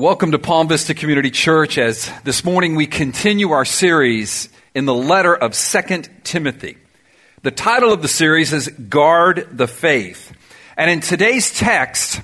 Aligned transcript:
Welcome 0.00 0.32
to 0.32 0.38
Palm 0.38 0.66
Vista 0.66 0.94
Community 0.94 1.30
Church 1.30 1.76
as 1.76 2.10
this 2.24 2.42
morning 2.42 2.74
we 2.74 2.86
continue 2.86 3.50
our 3.50 3.66
series 3.66 4.48
in 4.74 4.86
the 4.86 4.94
letter 4.94 5.36
of 5.36 5.52
2 5.52 5.80
Timothy. 6.24 6.78
The 7.42 7.50
title 7.50 7.92
of 7.92 8.00
the 8.00 8.08
series 8.08 8.54
is 8.54 8.68
Guard 8.68 9.46
the 9.52 9.66
Faith. 9.66 10.32
And 10.78 10.90
in 10.90 11.00
today's 11.00 11.52
text, 11.52 12.22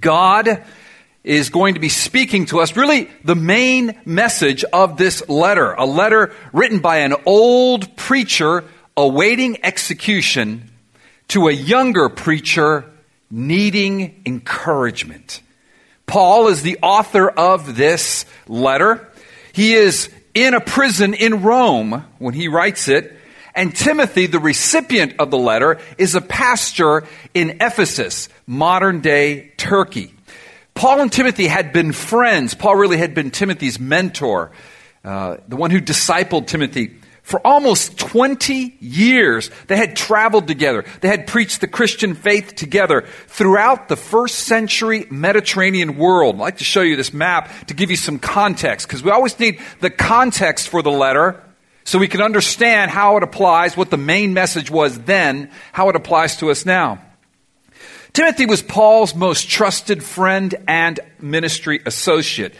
God 0.00 0.64
is 1.22 1.50
going 1.50 1.74
to 1.74 1.80
be 1.80 1.90
speaking 1.90 2.46
to 2.46 2.58
us 2.58 2.74
really 2.74 3.08
the 3.22 3.36
main 3.36 3.96
message 4.04 4.64
of 4.64 4.96
this 4.96 5.28
letter, 5.28 5.74
a 5.74 5.86
letter 5.86 6.34
written 6.52 6.80
by 6.80 6.96
an 6.96 7.14
old 7.24 7.96
preacher 7.96 8.64
awaiting 8.96 9.64
execution 9.64 10.68
to 11.28 11.46
a 11.46 11.52
younger 11.52 12.08
preacher 12.08 12.84
needing 13.30 14.22
encouragement. 14.26 15.40
Paul 16.10 16.48
is 16.48 16.62
the 16.62 16.76
author 16.82 17.28
of 17.30 17.76
this 17.76 18.24
letter. 18.48 19.08
He 19.52 19.74
is 19.74 20.12
in 20.34 20.54
a 20.54 20.60
prison 20.60 21.14
in 21.14 21.42
Rome 21.42 22.04
when 22.18 22.34
he 22.34 22.48
writes 22.48 22.88
it. 22.88 23.16
And 23.54 23.72
Timothy, 23.72 24.26
the 24.26 24.40
recipient 24.40 25.14
of 25.20 25.30
the 25.30 25.38
letter, 25.38 25.78
is 25.98 26.16
a 26.16 26.20
pastor 26.20 27.04
in 27.32 27.58
Ephesus, 27.60 28.28
modern 28.44 29.02
day 29.02 29.52
Turkey. 29.56 30.12
Paul 30.74 31.00
and 31.00 31.12
Timothy 31.12 31.46
had 31.46 31.72
been 31.72 31.92
friends. 31.92 32.54
Paul 32.54 32.74
really 32.74 32.96
had 32.96 33.14
been 33.14 33.30
Timothy's 33.30 33.78
mentor, 33.78 34.50
uh, 35.04 35.36
the 35.46 35.54
one 35.54 35.70
who 35.70 35.80
discipled 35.80 36.48
Timothy 36.48 36.99
for 37.30 37.40
almost 37.46 37.96
20 37.96 38.76
years, 38.80 39.52
they 39.68 39.76
had 39.76 39.94
traveled 39.94 40.48
together. 40.48 40.84
They 41.00 41.06
had 41.06 41.28
preached 41.28 41.60
the 41.60 41.68
Christian 41.68 42.14
faith 42.14 42.56
together 42.56 43.06
throughout 43.28 43.88
the 43.88 43.94
first 43.94 44.40
century 44.40 45.06
Mediterranean 45.10 45.96
world. 45.96 46.34
I'd 46.34 46.40
like 46.40 46.58
to 46.58 46.64
show 46.64 46.80
you 46.82 46.96
this 46.96 47.14
map 47.14 47.68
to 47.68 47.74
give 47.74 47.88
you 47.88 47.96
some 47.96 48.18
context, 48.18 48.88
because 48.88 49.04
we 49.04 49.12
always 49.12 49.38
need 49.38 49.60
the 49.78 49.90
context 49.90 50.68
for 50.68 50.82
the 50.82 50.90
letter 50.90 51.40
so 51.84 52.00
we 52.00 52.08
can 52.08 52.20
understand 52.20 52.90
how 52.90 53.16
it 53.16 53.22
applies, 53.22 53.76
what 53.76 53.90
the 53.90 53.96
main 53.96 54.34
message 54.34 54.68
was 54.68 54.98
then, 54.98 55.52
how 55.72 55.88
it 55.88 55.94
applies 55.94 56.36
to 56.38 56.50
us 56.50 56.66
now. 56.66 57.00
Timothy 58.12 58.46
was 58.46 58.60
Paul's 58.60 59.14
most 59.14 59.48
trusted 59.48 60.02
friend 60.02 60.52
and 60.66 60.98
ministry 61.20 61.80
associate. 61.86 62.54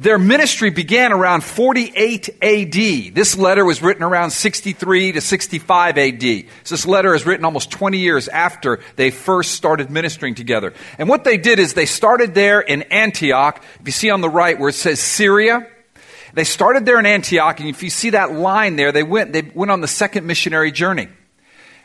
Their 0.00 0.16
ministry 0.16 0.70
began 0.70 1.12
around 1.12 1.42
48 1.42 2.28
AD. 2.40 3.14
This 3.16 3.36
letter 3.36 3.64
was 3.64 3.82
written 3.82 4.04
around 4.04 4.30
63 4.30 5.10
to 5.12 5.20
65 5.20 5.98
AD. 5.98 6.22
So 6.62 6.76
this 6.76 6.86
letter 6.86 7.16
is 7.16 7.26
written 7.26 7.44
almost 7.44 7.72
20 7.72 7.98
years 7.98 8.28
after 8.28 8.78
they 8.94 9.10
first 9.10 9.54
started 9.54 9.90
ministering 9.90 10.36
together. 10.36 10.72
And 10.98 11.08
what 11.08 11.24
they 11.24 11.36
did 11.36 11.58
is 11.58 11.74
they 11.74 11.84
started 11.84 12.32
there 12.32 12.60
in 12.60 12.82
Antioch. 12.82 13.60
If 13.80 13.86
you 13.86 13.92
see 13.92 14.10
on 14.10 14.20
the 14.20 14.28
right 14.28 14.56
where 14.56 14.68
it 14.68 14.76
says 14.76 15.00
Syria, 15.00 15.66
they 16.32 16.44
started 16.44 16.86
there 16.86 17.00
in 17.00 17.06
Antioch, 17.06 17.58
and 17.58 17.68
if 17.68 17.82
you 17.82 17.90
see 17.90 18.10
that 18.10 18.32
line 18.32 18.76
there, 18.76 18.92
they 18.92 19.02
went, 19.02 19.32
they 19.32 19.42
went 19.42 19.72
on 19.72 19.80
the 19.80 19.88
second 19.88 20.28
missionary 20.28 20.70
journey. 20.70 21.08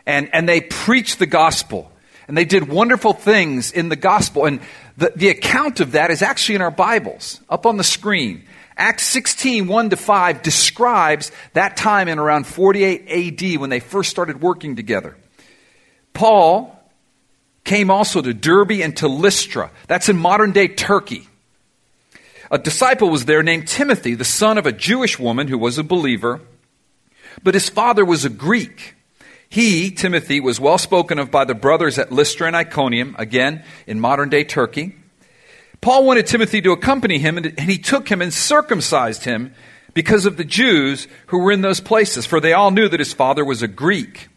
And, 0.05 0.29
and 0.33 0.47
they 0.47 0.61
preached 0.61 1.17
the 1.17 1.25
gospel. 1.25 1.91
And 2.27 2.37
they 2.37 2.45
did 2.45 2.69
wonderful 2.69 3.13
things 3.13 3.71
in 3.71 3.89
the 3.89 3.95
gospel. 3.95 4.45
And 4.45 4.61
the, 4.97 5.11
the 5.15 5.29
account 5.29 5.79
of 5.79 5.93
that 5.93 6.11
is 6.11 6.21
actually 6.21 6.55
in 6.55 6.61
our 6.61 6.71
Bibles, 6.71 7.41
up 7.49 7.65
on 7.65 7.77
the 7.77 7.83
screen. 7.83 8.43
Acts 8.77 9.03
16, 9.03 9.67
1 9.67 9.89
to 9.91 9.97
5 9.97 10.41
describes 10.41 11.31
that 11.53 11.77
time 11.77 12.07
in 12.07 12.19
around 12.19 12.47
48 12.47 13.41
AD 13.41 13.59
when 13.59 13.69
they 13.69 13.79
first 13.79 14.09
started 14.09 14.41
working 14.41 14.75
together. 14.75 15.15
Paul 16.13 16.79
came 17.63 17.91
also 17.91 18.21
to 18.21 18.33
Derbe 18.33 18.81
and 18.81 18.95
to 18.97 19.07
Lystra. 19.07 19.71
That's 19.87 20.09
in 20.09 20.17
modern 20.17 20.51
day 20.51 20.67
Turkey. 20.67 21.27
A 22.51 22.57
disciple 22.57 23.09
was 23.09 23.25
there 23.25 23.41
named 23.41 23.67
Timothy, 23.67 24.15
the 24.15 24.25
son 24.25 24.57
of 24.57 24.65
a 24.65 24.71
Jewish 24.71 25.17
woman 25.17 25.47
who 25.47 25.57
was 25.57 25.77
a 25.77 25.83
believer, 25.83 26.41
but 27.41 27.55
his 27.55 27.69
father 27.69 28.05
was 28.05 28.25
a 28.25 28.29
Greek. 28.29 28.95
He, 29.53 29.91
Timothy, 29.91 30.39
was 30.39 30.59
well 30.59 30.79
spoken 30.79 31.19
of 31.19 31.29
by 31.29 31.45
the 31.45 31.53
brothers 31.53 31.99
at 31.99 32.11
Lystra 32.11 32.47
and 32.47 32.55
Iconium, 32.55 33.15
again, 33.19 33.63
in 33.85 33.99
modern 33.99 34.29
day 34.29 34.43
Turkey. 34.43 34.95
Paul 35.79 36.07
wanted 36.07 36.25
Timothy 36.25 36.59
to 36.63 36.71
accompany 36.71 37.19
him, 37.19 37.37
and 37.37 37.59
he 37.59 37.77
took 37.77 38.09
him 38.09 38.19
and 38.19 38.33
circumcised 38.33 39.25
him 39.25 39.53
because 39.93 40.25
of 40.25 40.37
the 40.37 40.43
Jews 40.43 41.07
who 41.27 41.37
were 41.37 41.51
in 41.51 41.61
those 41.61 41.79
places, 41.79 42.25
for 42.25 42.39
they 42.39 42.53
all 42.53 42.71
knew 42.71 42.89
that 42.89 42.99
his 42.99 43.13
father 43.13 43.45
was 43.45 43.61
a 43.61 43.67
Greek. 43.67 44.27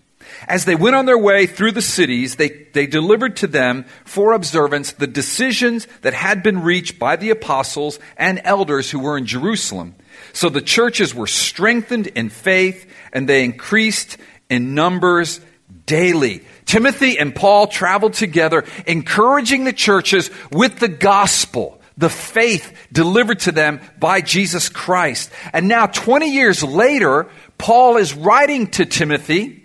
As 0.49 0.67
they 0.67 0.75
went 0.75 0.97
on 0.97 1.07
their 1.07 1.17
way 1.17 1.47
through 1.47 1.73
the 1.73 1.81
cities, 1.81 2.37
they, 2.37 2.51
they 2.75 2.87
delivered 2.87 3.37
to 3.37 3.47
them 3.47 3.87
for 4.05 4.35
observance 4.35 4.93
the 4.93 5.07
decisions 5.07 5.89
that 6.03 6.13
had 6.13 6.43
been 6.43 6.63
reached 6.63 6.99
by 6.99 7.17
the 7.17 7.31
apostles 7.31 7.99
and 8.19 8.39
elders 8.45 8.91
who 8.91 8.99
were 8.99 9.17
in 9.17 9.25
Jerusalem. 9.25 9.95
So 10.35 10.51
the 10.51 10.61
churches 10.61 11.15
were 11.15 11.27
strengthened 11.27 12.09
in 12.09 12.29
faith 12.29 12.87
and 13.15 13.27
they 13.27 13.45
increased 13.45 14.19
in 14.49 14.75
numbers 14.75 15.41
daily. 15.87 16.43
Timothy 16.65 17.19
and 17.19 17.35
Paul 17.35 17.69
traveled 17.69 18.15
together, 18.15 18.65
encouraging 18.87 19.65
the 19.65 19.73
churches 19.73 20.31
with 20.51 20.79
the 20.79 20.89
gospel, 20.89 21.81
the 21.97 22.11
faith 22.11 22.77
delivered 22.93 23.41
to 23.41 23.53
them 23.53 23.81
by 23.99 24.21
Jesus 24.21 24.69
Christ. 24.69 25.31
And 25.53 25.69
now, 25.69 25.87
20 25.87 26.31
years 26.31 26.63
later, 26.63 27.29
Paul 27.57 27.97
is 27.97 28.15
writing 28.15 28.67
to 28.73 28.85
Timothy, 28.85 29.65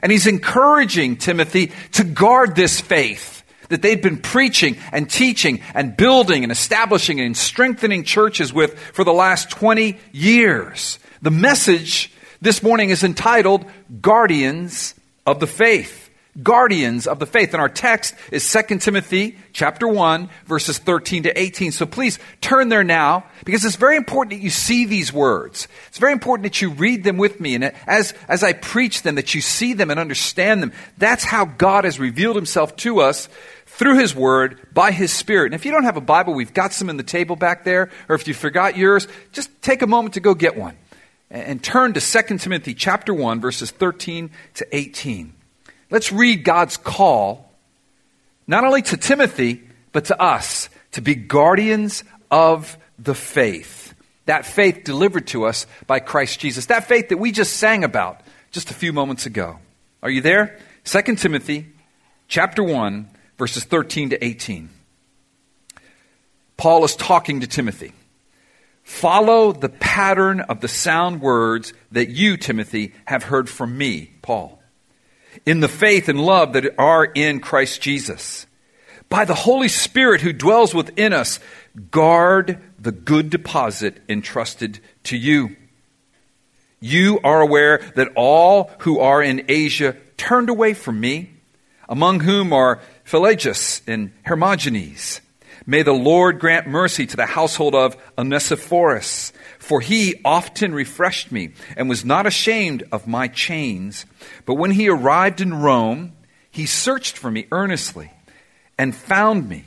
and 0.00 0.12
he's 0.12 0.26
encouraging 0.26 1.16
Timothy 1.16 1.72
to 1.92 2.04
guard 2.04 2.54
this 2.54 2.80
faith 2.80 3.42
that 3.70 3.82
they'd 3.82 4.00
been 4.00 4.18
preaching 4.18 4.76
and 4.92 5.10
teaching 5.10 5.60
and 5.74 5.96
building 5.96 6.42
and 6.42 6.52
establishing 6.52 7.20
and 7.20 7.36
strengthening 7.36 8.04
churches 8.04 8.52
with 8.52 8.78
for 8.78 9.04
the 9.04 9.12
last 9.12 9.50
20 9.50 9.98
years. 10.12 10.98
The 11.22 11.30
message 11.30 12.12
this 12.40 12.62
morning 12.62 12.90
is 12.90 13.04
entitled 13.04 13.64
Guardians 14.00 14.94
of 15.26 15.40
the 15.40 15.46
Faith. 15.46 16.08
Guardians 16.40 17.08
of 17.08 17.18
the 17.18 17.26
Faith. 17.26 17.52
And 17.52 17.60
our 17.60 17.68
text 17.68 18.14
is 18.30 18.50
2 18.50 18.78
Timothy 18.78 19.36
chapter 19.52 19.88
1 19.88 20.28
verses 20.46 20.78
13 20.78 21.24
to 21.24 21.36
18. 21.36 21.72
So 21.72 21.84
please 21.84 22.20
turn 22.40 22.68
there 22.68 22.84
now 22.84 23.24
because 23.44 23.64
it's 23.64 23.74
very 23.74 23.96
important 23.96 24.38
that 24.38 24.44
you 24.44 24.50
see 24.50 24.84
these 24.84 25.12
words. 25.12 25.66
It's 25.88 25.98
very 25.98 26.12
important 26.12 26.44
that 26.44 26.62
you 26.62 26.70
read 26.70 27.02
them 27.02 27.16
with 27.16 27.40
me 27.40 27.56
and 27.56 27.72
as, 27.88 28.14
as 28.28 28.44
I 28.44 28.52
preach 28.52 29.02
them 29.02 29.16
that 29.16 29.34
you 29.34 29.40
see 29.40 29.72
them 29.72 29.90
and 29.90 29.98
understand 29.98 30.62
them. 30.62 30.72
That's 30.96 31.24
how 31.24 31.44
God 31.44 31.84
has 31.84 31.98
revealed 31.98 32.36
himself 32.36 32.76
to 32.76 33.00
us 33.00 33.28
through 33.66 33.98
His 33.98 34.14
Word 34.14 34.60
by 34.72 34.92
His 34.92 35.12
Spirit. 35.12 35.46
And 35.46 35.54
if 35.54 35.64
you 35.64 35.72
don't 35.72 35.84
have 35.84 35.96
a 35.96 36.00
Bible, 36.00 36.34
we've 36.34 36.54
got 36.54 36.72
some 36.72 36.88
in 36.88 36.96
the 36.96 37.02
table 37.02 37.36
back 37.36 37.64
there, 37.64 37.90
or 38.08 38.16
if 38.16 38.26
you 38.26 38.34
forgot 38.34 38.76
yours, 38.76 39.06
just 39.32 39.50
take 39.62 39.82
a 39.82 39.86
moment 39.86 40.14
to 40.14 40.20
go 40.20 40.34
get 40.34 40.56
one 40.56 40.76
and 41.30 41.62
turn 41.62 41.92
to 41.94 42.00
2 42.00 42.38
Timothy 42.38 42.74
chapter 42.74 43.12
1 43.12 43.40
verses 43.40 43.70
13 43.70 44.30
to 44.54 44.76
18. 44.76 45.34
Let's 45.90 46.12
read 46.12 46.44
God's 46.44 46.76
call 46.76 47.52
not 48.46 48.64
only 48.64 48.82
to 48.82 48.96
Timothy 48.96 49.62
but 49.92 50.06
to 50.06 50.20
us 50.20 50.68
to 50.92 51.00
be 51.00 51.14
guardians 51.14 52.04
of 52.30 52.78
the 52.98 53.14
faith. 53.14 53.94
That 54.26 54.44
faith 54.44 54.84
delivered 54.84 55.26
to 55.28 55.46
us 55.46 55.66
by 55.86 56.00
Christ 56.00 56.40
Jesus. 56.40 56.66
That 56.66 56.84
faith 56.84 57.08
that 57.08 57.18
we 57.18 57.32
just 57.32 57.54
sang 57.54 57.84
about 57.84 58.20
just 58.50 58.70
a 58.70 58.74
few 58.74 58.92
moments 58.92 59.26
ago. 59.26 59.58
Are 60.02 60.10
you 60.10 60.20
there? 60.20 60.58
2 60.84 61.16
Timothy 61.16 61.66
chapter 62.26 62.62
1 62.62 63.08
verses 63.38 63.64
13 63.64 64.10
to 64.10 64.24
18. 64.24 64.70
Paul 66.56 66.84
is 66.84 66.96
talking 66.96 67.40
to 67.40 67.46
Timothy. 67.46 67.92
Follow 68.88 69.52
the 69.52 69.68
pattern 69.68 70.40
of 70.40 70.60
the 70.60 70.66
sound 70.66 71.20
words 71.20 71.74
that 71.92 72.08
you, 72.08 72.38
Timothy, 72.38 72.94
have 73.04 73.22
heard 73.22 73.46
from 73.48 73.76
me, 73.76 74.10
Paul, 74.22 74.60
in 75.44 75.60
the 75.60 75.68
faith 75.68 76.08
and 76.08 76.18
love 76.18 76.54
that 76.54 76.74
are 76.78 77.04
in 77.04 77.40
Christ 77.40 77.82
Jesus. 77.82 78.46
By 79.10 79.26
the 79.26 79.34
Holy 79.34 79.68
Spirit 79.68 80.22
who 80.22 80.32
dwells 80.32 80.74
within 80.74 81.12
us, 81.12 81.38
guard 81.90 82.60
the 82.78 82.90
good 82.90 83.28
deposit 83.28 83.98
entrusted 84.08 84.80
to 85.04 85.18
you. 85.18 85.54
You 86.80 87.20
are 87.22 87.42
aware 87.42 87.92
that 87.94 88.12
all 88.16 88.70
who 88.78 89.00
are 89.00 89.22
in 89.22 89.44
Asia 89.48 89.96
turned 90.16 90.48
away 90.48 90.72
from 90.72 90.98
me, 90.98 91.34
among 91.90 92.20
whom 92.20 92.54
are 92.54 92.80
Phygelus 93.04 93.82
and 93.86 94.12
Hermogenes 94.24 95.20
May 95.70 95.82
the 95.82 95.92
Lord 95.92 96.38
grant 96.38 96.66
mercy 96.66 97.04
to 97.04 97.16
the 97.16 97.26
household 97.26 97.74
of 97.74 97.94
Onesiphorus, 98.16 99.34
for 99.58 99.82
he 99.82 100.18
often 100.24 100.72
refreshed 100.72 101.30
me 101.30 101.50
and 101.76 101.90
was 101.90 102.06
not 102.06 102.24
ashamed 102.24 102.84
of 102.90 103.06
my 103.06 103.28
chains. 103.28 104.06
But 104.46 104.54
when 104.54 104.70
he 104.70 104.88
arrived 104.88 105.42
in 105.42 105.52
Rome, 105.52 106.14
he 106.50 106.64
searched 106.64 107.18
for 107.18 107.30
me 107.30 107.48
earnestly 107.52 108.10
and 108.78 108.96
found 108.96 109.46
me. 109.46 109.66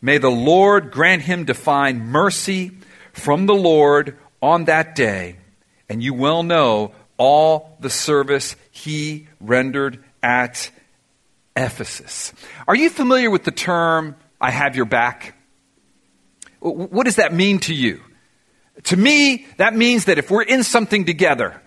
May 0.00 0.18
the 0.18 0.30
Lord 0.30 0.92
grant 0.92 1.22
him 1.22 1.46
to 1.46 1.54
find 1.54 2.06
mercy 2.06 2.70
from 3.12 3.46
the 3.46 3.54
Lord 3.54 4.16
on 4.40 4.66
that 4.66 4.94
day. 4.94 5.38
And 5.88 6.00
you 6.00 6.14
well 6.14 6.44
know 6.44 6.92
all 7.16 7.76
the 7.80 7.90
service 7.90 8.54
he 8.70 9.26
rendered 9.40 10.04
at 10.22 10.70
Ephesus. 11.56 12.32
Are 12.68 12.76
you 12.76 12.88
familiar 12.88 13.32
with 13.32 13.42
the 13.42 13.50
term, 13.50 14.14
I 14.40 14.52
have 14.52 14.76
your 14.76 14.84
back? 14.84 15.34
What 16.60 17.04
does 17.04 17.16
that 17.16 17.34
mean 17.34 17.58
to 17.60 17.74
you? 17.74 18.00
To 18.84 18.96
me, 18.96 19.46
that 19.56 19.74
means 19.74 20.06
that 20.06 20.18
if 20.18 20.30
we're 20.30 20.42
in 20.42 20.62
something 20.62 21.04
together, 21.04 21.60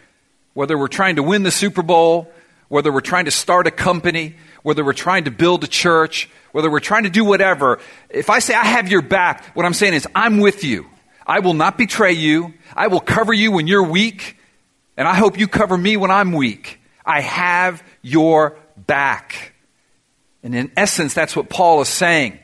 whether 0.54 0.78
we're 0.78 0.88
trying 0.88 1.18
to 1.18 1.24
win 1.24 1.44
the 1.44 1.52
Super 1.52 1.82
Bowl, 1.84 2.32
whether 2.70 2.92
we're 2.92 3.02
trying 3.02 3.26
to 3.26 3.32
start 3.32 3.68
a 3.68 3.72
company, 3.72 4.36
whether 4.64 4.84
we're 4.84 4.94
trying 4.94 5.26
to 5.26 5.32
build 5.32 5.64
a 5.64 5.68
church, 5.68 6.30
whether 6.52 6.72
we're 6.72 6.80
trying 6.80 7.04
to 7.04 7.10
do 7.10 7.26
whatever, 7.26 7.80
if 8.10 8.30
I 8.30 8.40
say 8.40 8.54
I 8.54 8.64
have 8.64 8.88
your 8.88 9.02
back, 9.02 9.46
what 9.56 9.66
I'm 9.66 9.74
saying 9.74 9.94
is 9.94 10.08
I'm 10.16 10.40
with 10.40 10.64
you. 10.64 10.88
I 11.26 11.40
will 11.40 11.54
not 11.54 11.78
betray 11.78 12.14
you. 12.14 12.54
I 12.76 12.88
will 12.88 13.00
cover 13.00 13.34
you 13.34 13.52
when 13.52 13.68
you're 13.68 13.84
weak, 13.84 14.38
and 14.98 15.08
I 15.08 15.16
hope 15.16 15.40
you 15.40 15.48
cover 15.48 15.78
me 15.78 15.98
when 15.98 16.12
I'm 16.12 16.32
weak. 16.34 16.80
I 17.06 17.22
have 17.22 17.84
your 18.02 18.58
back. 18.76 19.54
And 20.44 20.54
in 20.54 20.72
essence, 20.76 21.14
that's 21.14 21.36
what 21.36 21.50
Paul 21.50 21.82
is 21.82 21.90
saying. 21.90 22.40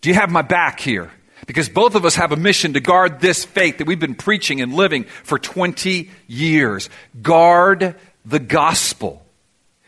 Do 0.00 0.08
you 0.08 0.14
have 0.14 0.30
my 0.30 0.42
back 0.42 0.80
here? 0.80 1.10
Because 1.46 1.68
both 1.68 1.94
of 1.94 2.04
us 2.04 2.14
have 2.16 2.32
a 2.32 2.36
mission 2.36 2.74
to 2.74 2.80
guard 2.80 3.20
this 3.20 3.44
faith 3.44 3.78
that 3.78 3.86
we've 3.86 3.98
been 3.98 4.14
preaching 4.14 4.60
and 4.60 4.74
living 4.74 5.04
for 5.04 5.38
20 5.38 6.10
years. 6.28 6.88
Guard 7.20 7.96
the 8.24 8.38
gospel. 8.38 9.22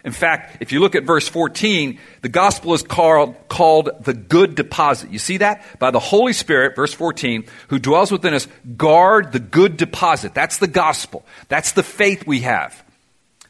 In 0.04 0.12
fact, 0.12 0.58
if 0.60 0.70
you 0.70 0.80
look 0.80 0.94
at 0.94 1.04
verse 1.04 1.26
14, 1.28 1.98
the 2.20 2.28
gospel 2.28 2.74
is 2.74 2.82
called, 2.82 3.36
called 3.48 3.88
the 4.04 4.12
good 4.12 4.54
deposit. 4.54 5.10
You 5.10 5.18
see 5.18 5.38
that? 5.38 5.64
By 5.78 5.90
the 5.92 5.98
Holy 5.98 6.34
Spirit, 6.34 6.76
verse 6.76 6.92
14, 6.92 7.46
who 7.68 7.78
dwells 7.78 8.12
within 8.12 8.34
us, 8.34 8.46
guard 8.76 9.32
the 9.32 9.40
good 9.40 9.78
deposit. 9.78 10.34
That's 10.34 10.58
the 10.58 10.66
gospel. 10.66 11.24
That's 11.48 11.72
the 11.72 11.82
faith 11.82 12.26
we 12.26 12.40
have. 12.40 12.84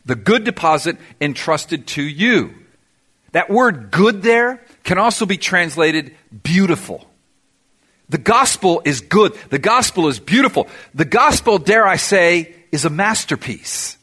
The 0.04 0.14
good 0.14 0.44
deposit 0.44 0.96
entrusted 1.20 1.88
to 1.88 2.02
you. 2.02 2.54
That 3.32 3.50
word 3.50 3.90
good 3.90 4.22
there 4.22 4.62
can 4.84 4.98
also 4.98 5.26
be 5.26 5.38
translated 5.38 6.14
beautiful. 6.44 7.04
The 8.08 8.18
gospel 8.18 8.82
is 8.84 9.00
good. 9.00 9.34
The 9.50 9.58
gospel 9.58 10.08
is 10.08 10.20
beautiful. 10.20 10.68
The 10.94 11.04
gospel, 11.04 11.58
dare 11.58 11.86
I 11.86 11.96
say, 11.96 12.54
is 12.70 12.84
a 12.84 12.90
masterpiece. 12.90 13.96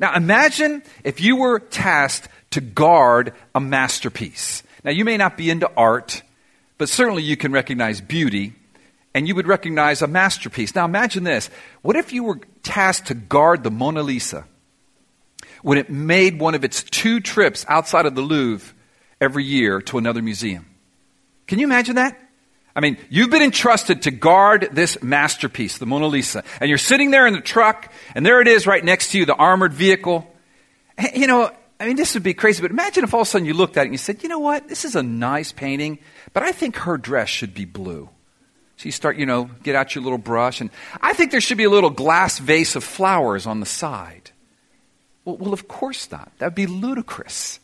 Now 0.00 0.14
imagine 0.14 0.82
if 1.04 1.20
you 1.20 1.36
were 1.36 1.60
tasked 1.60 2.28
to 2.50 2.60
guard 2.60 3.34
a 3.54 3.60
masterpiece. 3.60 4.62
Now 4.84 4.90
you 4.90 5.04
may 5.04 5.16
not 5.16 5.36
be 5.36 5.50
into 5.50 5.70
art, 5.76 6.22
but 6.78 6.88
certainly 6.88 7.22
you 7.22 7.36
can 7.36 7.52
recognize 7.52 8.00
beauty 8.00 8.54
and 9.14 9.26
you 9.26 9.34
would 9.34 9.46
recognize 9.46 10.02
a 10.02 10.06
masterpiece. 10.06 10.74
Now 10.74 10.84
imagine 10.84 11.24
this. 11.24 11.50
What 11.82 11.96
if 11.96 12.12
you 12.12 12.24
were 12.24 12.40
tasked 12.62 13.08
to 13.08 13.14
guard 13.14 13.64
the 13.64 13.70
Mona 13.70 14.02
Lisa 14.02 14.46
when 15.62 15.78
it 15.78 15.90
made 15.90 16.38
one 16.38 16.54
of 16.54 16.64
its 16.64 16.82
two 16.82 17.20
trips 17.20 17.64
outside 17.68 18.06
of 18.06 18.14
the 18.14 18.20
Louvre 18.22 18.74
every 19.20 19.44
year 19.44 19.80
to 19.82 19.98
another 19.98 20.22
museum? 20.22 20.66
Can 21.46 21.58
you 21.58 21.66
imagine 21.66 21.96
that? 21.96 22.18
I 22.78 22.80
mean, 22.80 22.96
you've 23.10 23.30
been 23.30 23.42
entrusted 23.42 24.02
to 24.02 24.12
guard 24.12 24.68
this 24.70 25.02
masterpiece, 25.02 25.78
the 25.78 25.86
Mona 25.86 26.06
Lisa, 26.06 26.44
and 26.60 26.68
you're 26.68 26.78
sitting 26.78 27.10
there 27.10 27.26
in 27.26 27.32
the 27.32 27.40
truck, 27.40 27.92
and 28.14 28.24
there 28.24 28.40
it 28.40 28.46
is 28.46 28.68
right 28.68 28.84
next 28.84 29.10
to 29.10 29.18
you, 29.18 29.26
the 29.26 29.34
armored 29.34 29.74
vehicle. 29.74 30.32
You 31.12 31.26
know, 31.26 31.50
I 31.80 31.88
mean, 31.88 31.96
this 31.96 32.14
would 32.14 32.22
be 32.22 32.34
crazy, 32.34 32.62
but 32.62 32.70
imagine 32.70 33.02
if 33.02 33.12
all 33.12 33.22
of 33.22 33.26
a 33.26 33.30
sudden 33.30 33.48
you 33.48 33.54
looked 33.54 33.76
at 33.76 33.80
it 33.80 33.86
and 33.86 33.94
you 33.94 33.98
said, 33.98 34.22
you 34.22 34.28
know 34.28 34.38
what, 34.38 34.68
this 34.68 34.84
is 34.84 34.94
a 34.94 35.02
nice 35.02 35.50
painting, 35.50 35.98
but 36.32 36.44
I 36.44 36.52
think 36.52 36.76
her 36.76 36.96
dress 36.96 37.28
should 37.28 37.52
be 37.52 37.64
blue. 37.64 38.10
So 38.76 38.84
you 38.84 38.92
start, 38.92 39.16
you 39.16 39.26
know, 39.26 39.50
get 39.64 39.74
out 39.74 39.96
your 39.96 40.04
little 40.04 40.16
brush, 40.16 40.60
and 40.60 40.70
I 41.00 41.14
think 41.14 41.32
there 41.32 41.40
should 41.40 41.58
be 41.58 41.64
a 41.64 41.70
little 41.70 41.90
glass 41.90 42.38
vase 42.38 42.76
of 42.76 42.84
flowers 42.84 43.44
on 43.44 43.58
the 43.58 43.66
side. 43.66 44.30
Well, 45.24 45.36
well 45.36 45.52
of 45.52 45.66
course 45.66 46.08
not. 46.12 46.30
That 46.38 46.46
would 46.46 46.54
be 46.54 46.68
ludicrous 46.68 47.58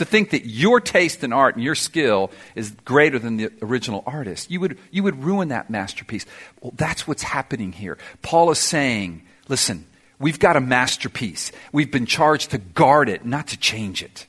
to 0.00 0.06
think 0.06 0.30
that 0.30 0.46
your 0.46 0.80
taste 0.80 1.22
in 1.22 1.32
art 1.32 1.56
and 1.56 1.62
your 1.62 1.74
skill 1.74 2.30
is 2.54 2.70
greater 2.84 3.18
than 3.18 3.36
the 3.36 3.50
original 3.60 4.02
artist. 4.06 4.50
You 4.50 4.58
would, 4.60 4.78
you 4.90 5.02
would 5.02 5.22
ruin 5.22 5.48
that 5.48 5.68
masterpiece. 5.68 6.24
Well, 6.62 6.72
that's 6.74 7.06
what's 7.06 7.22
happening 7.22 7.72
here. 7.72 7.98
Paul 8.22 8.50
is 8.50 8.58
saying, 8.58 9.22
listen, 9.48 9.84
we've 10.18 10.38
got 10.38 10.56
a 10.56 10.60
masterpiece. 10.60 11.52
We've 11.70 11.90
been 11.90 12.06
charged 12.06 12.52
to 12.52 12.58
guard 12.58 13.10
it, 13.10 13.26
not 13.26 13.48
to 13.48 13.58
change 13.58 14.02
it. 14.02 14.26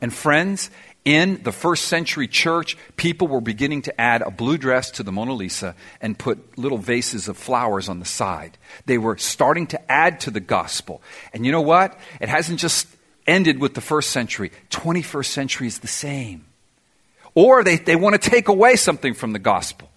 And 0.00 0.12
friends, 0.12 0.70
in 1.04 1.40
the 1.44 1.52
first 1.52 1.84
century 1.84 2.26
church, 2.26 2.76
people 2.96 3.28
were 3.28 3.40
beginning 3.40 3.82
to 3.82 4.00
add 4.00 4.22
a 4.22 4.30
blue 4.32 4.58
dress 4.58 4.90
to 4.90 5.04
the 5.04 5.12
Mona 5.12 5.34
Lisa 5.34 5.76
and 6.00 6.18
put 6.18 6.58
little 6.58 6.78
vases 6.78 7.28
of 7.28 7.36
flowers 7.36 7.88
on 7.88 8.00
the 8.00 8.04
side. 8.04 8.58
They 8.86 8.98
were 8.98 9.16
starting 9.18 9.68
to 9.68 9.92
add 9.92 10.18
to 10.22 10.32
the 10.32 10.40
gospel. 10.40 11.00
And 11.32 11.46
you 11.46 11.52
know 11.52 11.60
what? 11.60 11.96
It 12.20 12.28
hasn't 12.28 12.58
just 12.58 12.88
ended 13.26 13.60
with 13.60 13.74
the 13.74 13.80
first 13.80 14.10
century. 14.10 14.50
21st 14.70 15.26
century 15.26 15.66
is 15.66 15.78
the 15.78 15.88
same. 15.88 16.44
Or 17.34 17.62
they, 17.64 17.76
they 17.76 17.96
want 17.96 18.20
to 18.20 18.30
take 18.30 18.48
away 18.48 18.76
something 18.76 19.14
from 19.14 19.32
the 19.32 19.38
gospel. 19.38 19.90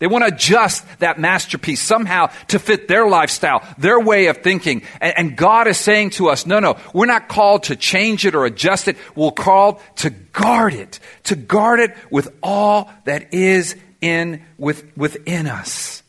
They 0.00 0.06
want 0.06 0.26
to 0.26 0.34
adjust 0.34 0.84
that 0.98 1.18
masterpiece 1.18 1.80
somehow 1.80 2.26
to 2.48 2.58
fit 2.58 2.88
their 2.88 3.08
lifestyle, 3.08 3.62
their 3.78 3.98
way 3.98 4.26
of 4.26 4.38
thinking. 4.38 4.82
And, 5.00 5.14
and, 5.16 5.36
God 5.36 5.66
is 5.66 5.78
saying 5.78 6.10
to 6.10 6.28
us, 6.28 6.46
no, 6.46 6.58
no, 6.58 6.76
we're 6.92 7.06
not 7.06 7.28
called 7.28 7.64
to 7.64 7.76
change 7.76 8.26
it 8.26 8.34
or 8.34 8.44
adjust 8.44 8.88
it. 8.88 8.96
We're 9.14 9.30
called 9.30 9.80
to 9.96 10.10
guard 10.10 10.74
it, 10.74 10.98
to 11.24 11.36
guard 11.36 11.80
it 11.80 11.96
with 12.10 12.28
all 12.42 12.90
that 13.04 13.32
is 13.32 13.76
in 14.00 14.44
with, 14.58 14.84
within 14.96 15.46
us. 15.46 16.02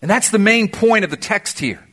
And 0.00 0.10
that's 0.10 0.30
the 0.30 0.38
main 0.38 0.68
point 0.68 1.04
of 1.04 1.10
the 1.10 1.16
text 1.16 1.58
here. 1.58 1.84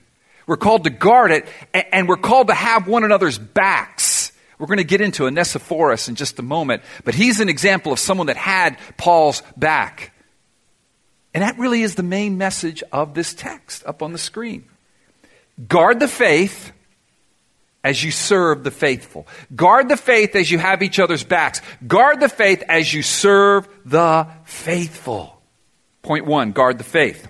We're 0.48 0.58
called 0.58 0.84
to 0.84 0.90
guard 0.90 1.32
it, 1.32 1.46
and 1.74 2.08
we're 2.08 2.18
called 2.18 2.48
to 2.48 2.54
have 2.54 2.88
one 2.88 3.04
another's 3.04 3.38
backs. 3.38 4.32
We're 4.58 4.68
going 4.68 4.78
to 4.78 4.84
get 4.84 5.02
into 5.02 5.26
Onesiphorus 5.26 6.08
in 6.08 6.16
just 6.16 6.40
a 6.40 6.44
moment, 6.44 6.84
but 7.04 7.16
he's 7.16 7.40
an 7.40 7.50
example 7.50 7.92
of 7.92 8.00
someone 8.00 8.28
that 8.28 8.38
had 8.38 8.78
Paul's 8.98 9.42
back. 9.58 10.14
And 11.34 11.44
that 11.44 11.58
really 11.60 11.82
is 11.82 11.96
the 11.96 12.04
main 12.04 12.38
message 12.38 12.84
of 12.92 13.14
this 13.14 13.34
text 13.34 13.86
up 13.86 14.02
on 14.02 14.14
the 14.14 14.18
screen. 14.18 14.66
Guard 15.68 16.00
the 16.00 16.08
faith 16.08 16.72
as 17.84 18.04
you 18.04 18.12
serve 18.12 18.64
the 18.64 18.72
faithful. 18.72 19.28
Guard 19.56 19.90
the 19.90 19.98
faith 19.98 20.36
as 20.36 20.50
you 20.50 20.58
have 20.58 20.82
each 20.82 21.00
other's 21.00 21.24
backs. 21.24 21.62
Guard 21.86 22.20
the 22.20 22.30
faith 22.30 22.64
as 22.70 22.94
you 22.94 23.02
serve 23.02 23.68
the 23.86 24.28
faithful. 24.46 25.40
Point 26.02 26.26
one, 26.26 26.52
guard 26.52 26.78
the 26.78 26.84
faith. 26.84 27.28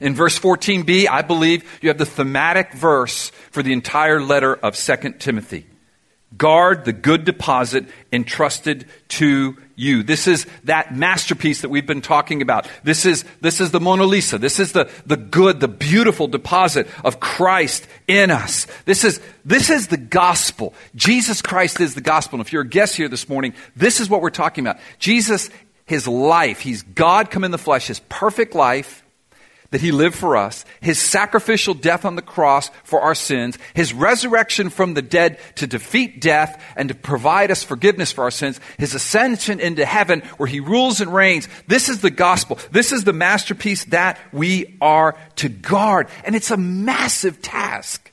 In 0.00 0.14
verse 0.14 0.38
14b, 0.38 1.08
I 1.08 1.22
believe 1.22 1.78
you 1.82 1.88
have 1.88 1.98
the 1.98 2.06
thematic 2.06 2.72
verse 2.72 3.30
for 3.50 3.62
the 3.62 3.72
entire 3.72 4.20
letter 4.20 4.54
of 4.54 4.76
2 4.76 5.14
Timothy. 5.18 5.66
Guard 6.36 6.86
the 6.86 6.94
good 6.94 7.24
deposit 7.26 7.86
entrusted 8.10 8.86
to 9.08 9.56
you. 9.76 10.02
This 10.02 10.26
is 10.26 10.46
that 10.64 10.94
masterpiece 10.94 11.60
that 11.60 11.68
we've 11.68 11.86
been 11.86 12.00
talking 12.00 12.40
about. 12.40 12.66
This 12.82 13.04
is, 13.04 13.24
this 13.42 13.60
is 13.60 13.70
the 13.70 13.80
Mona 13.80 14.04
Lisa. 14.04 14.38
This 14.38 14.58
is 14.58 14.72
the, 14.72 14.90
the 15.04 15.18
good, 15.18 15.60
the 15.60 15.68
beautiful 15.68 16.28
deposit 16.28 16.86
of 17.04 17.20
Christ 17.20 17.86
in 18.08 18.30
us. 18.30 18.66
This 18.86 19.04
is, 19.04 19.20
this 19.44 19.68
is 19.68 19.88
the 19.88 19.98
gospel. 19.98 20.72
Jesus 20.94 21.42
Christ 21.42 21.80
is 21.80 21.94
the 21.94 22.00
gospel. 22.00 22.38
And 22.38 22.46
if 22.46 22.52
you're 22.52 22.62
a 22.62 22.68
guest 22.68 22.96
here 22.96 23.08
this 23.08 23.28
morning, 23.28 23.52
this 23.76 24.00
is 24.00 24.08
what 24.08 24.22
we're 24.22 24.30
talking 24.30 24.64
about. 24.64 24.80
Jesus, 24.98 25.50
his 25.84 26.08
life, 26.08 26.60
he's 26.60 26.82
God 26.82 27.30
come 27.30 27.44
in 27.44 27.50
the 27.50 27.58
flesh, 27.58 27.88
his 27.88 28.00
perfect 28.08 28.54
life, 28.54 29.01
that 29.72 29.80
he 29.80 29.90
lived 29.90 30.14
for 30.14 30.36
us, 30.36 30.64
his 30.80 30.98
sacrificial 30.98 31.72
death 31.74 32.04
on 32.04 32.14
the 32.14 32.22
cross 32.22 32.70
for 32.84 33.00
our 33.00 33.14
sins, 33.14 33.58
his 33.74 33.92
resurrection 33.92 34.68
from 34.68 34.94
the 34.94 35.02
dead 35.02 35.38
to 35.56 35.66
defeat 35.66 36.20
death 36.20 36.62
and 36.76 36.90
to 36.90 36.94
provide 36.94 37.50
us 37.50 37.64
forgiveness 37.64 38.12
for 38.12 38.22
our 38.22 38.30
sins, 38.30 38.60
his 38.78 38.94
ascension 38.94 39.60
into 39.60 39.84
heaven 39.84 40.20
where 40.36 40.46
he 40.46 40.60
rules 40.60 41.00
and 41.00 41.12
reigns. 41.12 41.48
This 41.66 41.88
is 41.88 42.02
the 42.02 42.10
gospel. 42.10 42.58
This 42.70 42.92
is 42.92 43.04
the 43.04 43.14
masterpiece 43.14 43.86
that 43.86 44.18
we 44.30 44.76
are 44.82 45.16
to 45.36 45.48
guard. 45.48 46.08
And 46.24 46.36
it's 46.36 46.50
a 46.50 46.56
massive 46.58 47.40
task. 47.40 48.12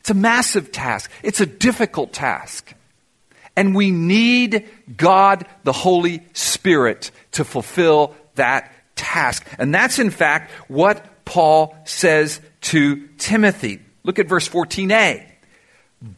It's 0.00 0.10
a 0.10 0.14
massive 0.14 0.72
task. 0.72 1.10
It's 1.22 1.40
a 1.40 1.46
difficult 1.46 2.14
task. 2.14 2.74
And 3.54 3.74
we 3.74 3.90
need 3.90 4.66
God, 4.96 5.46
the 5.64 5.72
Holy 5.72 6.22
Spirit, 6.32 7.10
to 7.32 7.44
fulfill 7.44 8.14
that 8.36 8.71
task. 9.02 9.46
And 9.58 9.74
that's 9.74 9.98
in 9.98 10.10
fact 10.10 10.50
what 10.68 11.24
Paul 11.24 11.76
says 11.84 12.40
to 12.62 13.08
Timothy. 13.18 13.80
Look 14.04 14.18
at 14.18 14.28
verse 14.28 14.48
14a. 14.48 15.26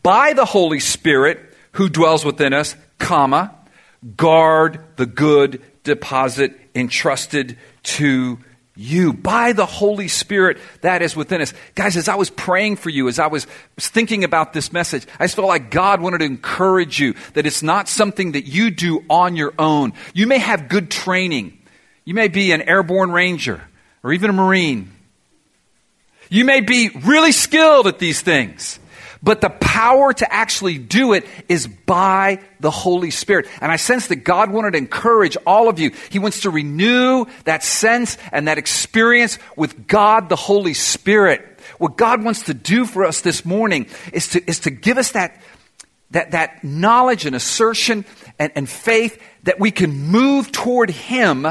By 0.02 0.32
the 0.34 0.44
Holy 0.44 0.80
Spirit 0.80 1.40
who 1.72 1.88
dwells 1.88 2.24
within 2.24 2.52
us, 2.52 2.76
comma, 2.98 3.54
guard 4.16 4.84
the 4.96 5.06
good 5.06 5.62
deposit 5.82 6.58
entrusted 6.74 7.58
to 7.82 8.38
you 8.76 9.12
by 9.12 9.52
the 9.52 9.66
Holy 9.66 10.08
Spirit 10.08 10.58
that 10.80 11.00
is 11.00 11.14
within 11.14 11.40
us. 11.40 11.54
Guys, 11.74 11.96
as 11.96 12.08
I 12.08 12.16
was 12.16 12.30
praying 12.30 12.76
for 12.76 12.90
you, 12.90 13.06
as 13.08 13.18
I 13.18 13.28
was 13.28 13.46
thinking 13.78 14.24
about 14.24 14.52
this 14.52 14.72
message, 14.72 15.06
I 15.18 15.24
just 15.24 15.36
felt 15.36 15.46
like 15.46 15.70
God 15.70 16.00
wanted 16.00 16.18
to 16.18 16.24
encourage 16.24 16.98
you 16.98 17.14
that 17.34 17.46
it's 17.46 17.62
not 17.62 17.88
something 17.88 18.32
that 18.32 18.46
you 18.46 18.70
do 18.70 19.04
on 19.08 19.36
your 19.36 19.54
own. 19.58 19.92
You 20.12 20.26
may 20.26 20.38
have 20.38 20.68
good 20.68 20.90
training. 20.90 21.58
You 22.04 22.14
may 22.14 22.28
be 22.28 22.52
an 22.52 22.62
airborne 22.62 23.12
ranger 23.12 23.62
or 24.02 24.12
even 24.12 24.30
a 24.30 24.32
Marine. 24.34 24.92
You 26.28 26.44
may 26.44 26.60
be 26.60 26.90
really 26.90 27.32
skilled 27.32 27.86
at 27.86 27.98
these 27.98 28.20
things. 28.20 28.78
But 29.24 29.40
the 29.40 29.48
power 29.48 30.12
to 30.12 30.30
actually 30.30 30.76
do 30.76 31.14
it 31.14 31.24
is 31.48 31.66
by 31.66 32.40
the 32.60 32.70
Holy 32.70 33.10
Spirit. 33.10 33.48
And 33.62 33.72
I 33.72 33.76
sense 33.76 34.08
that 34.08 34.16
God 34.16 34.50
wanted 34.50 34.72
to 34.72 34.78
encourage 34.78 35.38
all 35.46 35.70
of 35.70 35.78
you. 35.78 35.92
He 36.10 36.18
wants 36.18 36.42
to 36.42 36.50
renew 36.50 37.24
that 37.44 37.62
sense 37.62 38.18
and 38.32 38.48
that 38.48 38.58
experience 38.58 39.38
with 39.56 39.86
God 39.86 40.28
the 40.28 40.36
Holy 40.36 40.74
Spirit. 40.74 41.58
What 41.78 41.96
God 41.96 42.22
wants 42.22 42.42
to 42.44 42.54
do 42.54 42.84
for 42.84 43.02
us 43.02 43.22
this 43.22 43.46
morning 43.46 43.86
is 44.12 44.28
to, 44.28 44.46
is 44.46 44.60
to 44.60 44.70
give 44.70 44.98
us 44.98 45.12
that, 45.12 45.40
that, 46.10 46.32
that 46.32 46.62
knowledge 46.62 47.24
and 47.24 47.34
assertion 47.34 48.04
and, 48.38 48.52
and 48.54 48.68
faith 48.68 49.18
that 49.44 49.58
we 49.58 49.70
can 49.70 49.90
move 49.90 50.52
toward 50.52 50.90
Him 50.90 51.46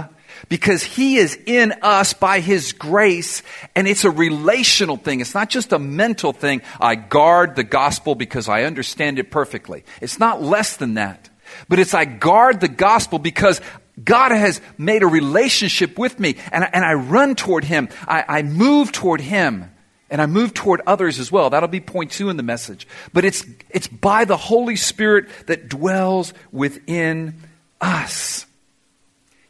because 0.49 0.83
He 0.83 1.17
is 1.17 1.37
in 1.45 1.73
us 1.81 2.13
by 2.13 2.39
His 2.39 2.73
grace, 2.73 3.43
and 3.75 3.87
it's 3.87 4.03
a 4.03 4.11
relational 4.11 4.97
thing. 4.97 5.19
It's 5.19 5.33
not 5.33 5.49
just 5.49 5.73
a 5.73 5.79
mental 5.79 6.33
thing. 6.33 6.61
I 6.79 6.95
guard 6.95 7.55
the 7.55 7.63
gospel 7.63 8.15
because 8.15 8.49
I 8.49 8.63
understand 8.63 9.19
it 9.19 9.31
perfectly. 9.31 9.83
It's 10.01 10.19
not 10.19 10.41
less 10.41 10.77
than 10.77 10.95
that. 10.95 11.29
But 11.69 11.79
it's 11.79 11.93
I 11.93 12.05
guard 12.05 12.61
the 12.61 12.67
gospel 12.67 13.19
because 13.19 13.61
God 14.03 14.31
has 14.31 14.59
made 14.77 15.03
a 15.03 15.07
relationship 15.07 15.99
with 15.99 16.19
me, 16.19 16.37
and 16.51 16.63
I, 16.63 16.69
and 16.73 16.83
I 16.83 16.93
run 16.93 17.35
toward 17.35 17.63
Him. 17.63 17.89
I, 18.07 18.25
I 18.27 18.41
move 18.41 18.91
toward 18.91 19.21
Him. 19.21 19.69
And 20.09 20.21
I 20.21 20.27
move 20.27 20.53
toward 20.53 20.81
others 20.85 21.17
as 21.17 21.31
well. 21.31 21.49
That'll 21.49 21.67
be 21.67 21.79
point 21.79 22.11
two 22.11 22.29
in 22.29 22.37
the 22.37 22.43
message. 22.43 22.87
But 23.13 23.25
it's, 23.25 23.43
it's 23.71 23.87
by 23.87 24.25
the 24.25 24.37
Holy 24.37 24.75
Spirit 24.75 25.27
that 25.47 25.69
dwells 25.69 26.35
within 26.51 27.39
us. 27.81 28.45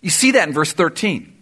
You 0.03 0.11
see 0.11 0.31
that 0.31 0.47
in 0.47 0.53
verse 0.53 0.73
13. 0.73 1.33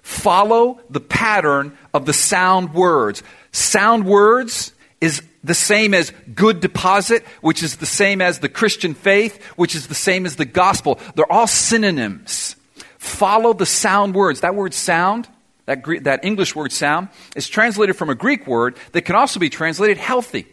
Follow 0.00 0.80
the 0.88 1.00
pattern 1.00 1.76
of 1.92 2.06
the 2.06 2.14
sound 2.14 2.72
words. 2.72 3.22
Sound 3.52 4.06
words 4.06 4.72
is 5.00 5.22
the 5.44 5.54
same 5.54 5.92
as 5.92 6.12
good 6.34 6.60
deposit, 6.60 7.24
which 7.40 7.62
is 7.62 7.76
the 7.76 7.86
same 7.86 8.22
as 8.22 8.38
the 8.38 8.48
Christian 8.48 8.94
faith, 8.94 9.42
which 9.56 9.74
is 9.74 9.88
the 9.88 9.94
same 9.94 10.26
as 10.26 10.36
the 10.36 10.44
gospel. 10.44 10.98
They're 11.14 11.30
all 11.30 11.46
synonyms. 11.46 12.56
Follow 12.98 13.52
the 13.52 13.66
sound 13.66 14.14
words. 14.14 14.40
That 14.40 14.54
word 14.54 14.74
sound, 14.74 15.28
that, 15.66 15.82
Greek, 15.82 16.04
that 16.04 16.24
English 16.24 16.54
word 16.54 16.72
sound, 16.72 17.08
is 17.36 17.48
translated 17.48 17.96
from 17.96 18.10
a 18.10 18.14
Greek 18.14 18.46
word 18.46 18.76
that 18.92 19.02
can 19.02 19.16
also 19.16 19.40
be 19.40 19.50
translated 19.50 19.98
healthy. 19.98 20.46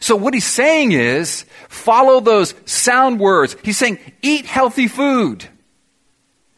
So 0.00 0.16
what 0.16 0.32
he's 0.32 0.46
saying 0.46 0.92
is, 0.92 1.44
follow 1.68 2.20
those 2.20 2.54
sound 2.64 3.20
words. 3.20 3.56
He's 3.62 3.76
saying, 3.76 3.98
eat 4.22 4.46
healthy 4.46 4.88
food. 4.88 5.46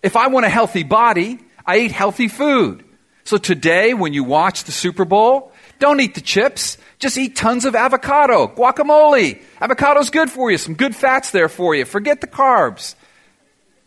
If 0.04 0.16
I 0.16 0.26
want 0.26 0.44
a 0.44 0.50
healthy 0.50 0.82
body, 0.82 1.38
I 1.64 1.78
eat 1.78 1.90
healthy 1.90 2.28
food. 2.28 2.84
So 3.24 3.38
today, 3.38 3.94
when 3.94 4.12
you 4.12 4.22
watch 4.22 4.64
the 4.64 4.70
Super 4.70 5.06
Bowl, 5.06 5.50
don't 5.78 5.98
eat 5.98 6.14
the 6.14 6.20
chips. 6.20 6.76
Just 6.98 7.16
eat 7.16 7.36
tons 7.36 7.64
of 7.64 7.74
avocado, 7.74 8.46
guacamole. 8.48 9.40
Avocado's 9.62 10.10
good 10.10 10.30
for 10.30 10.50
you. 10.50 10.58
Some 10.58 10.74
good 10.74 10.94
fats 10.94 11.30
there 11.30 11.48
for 11.48 11.74
you. 11.74 11.86
Forget 11.86 12.20
the 12.20 12.26
carbs. 12.26 12.96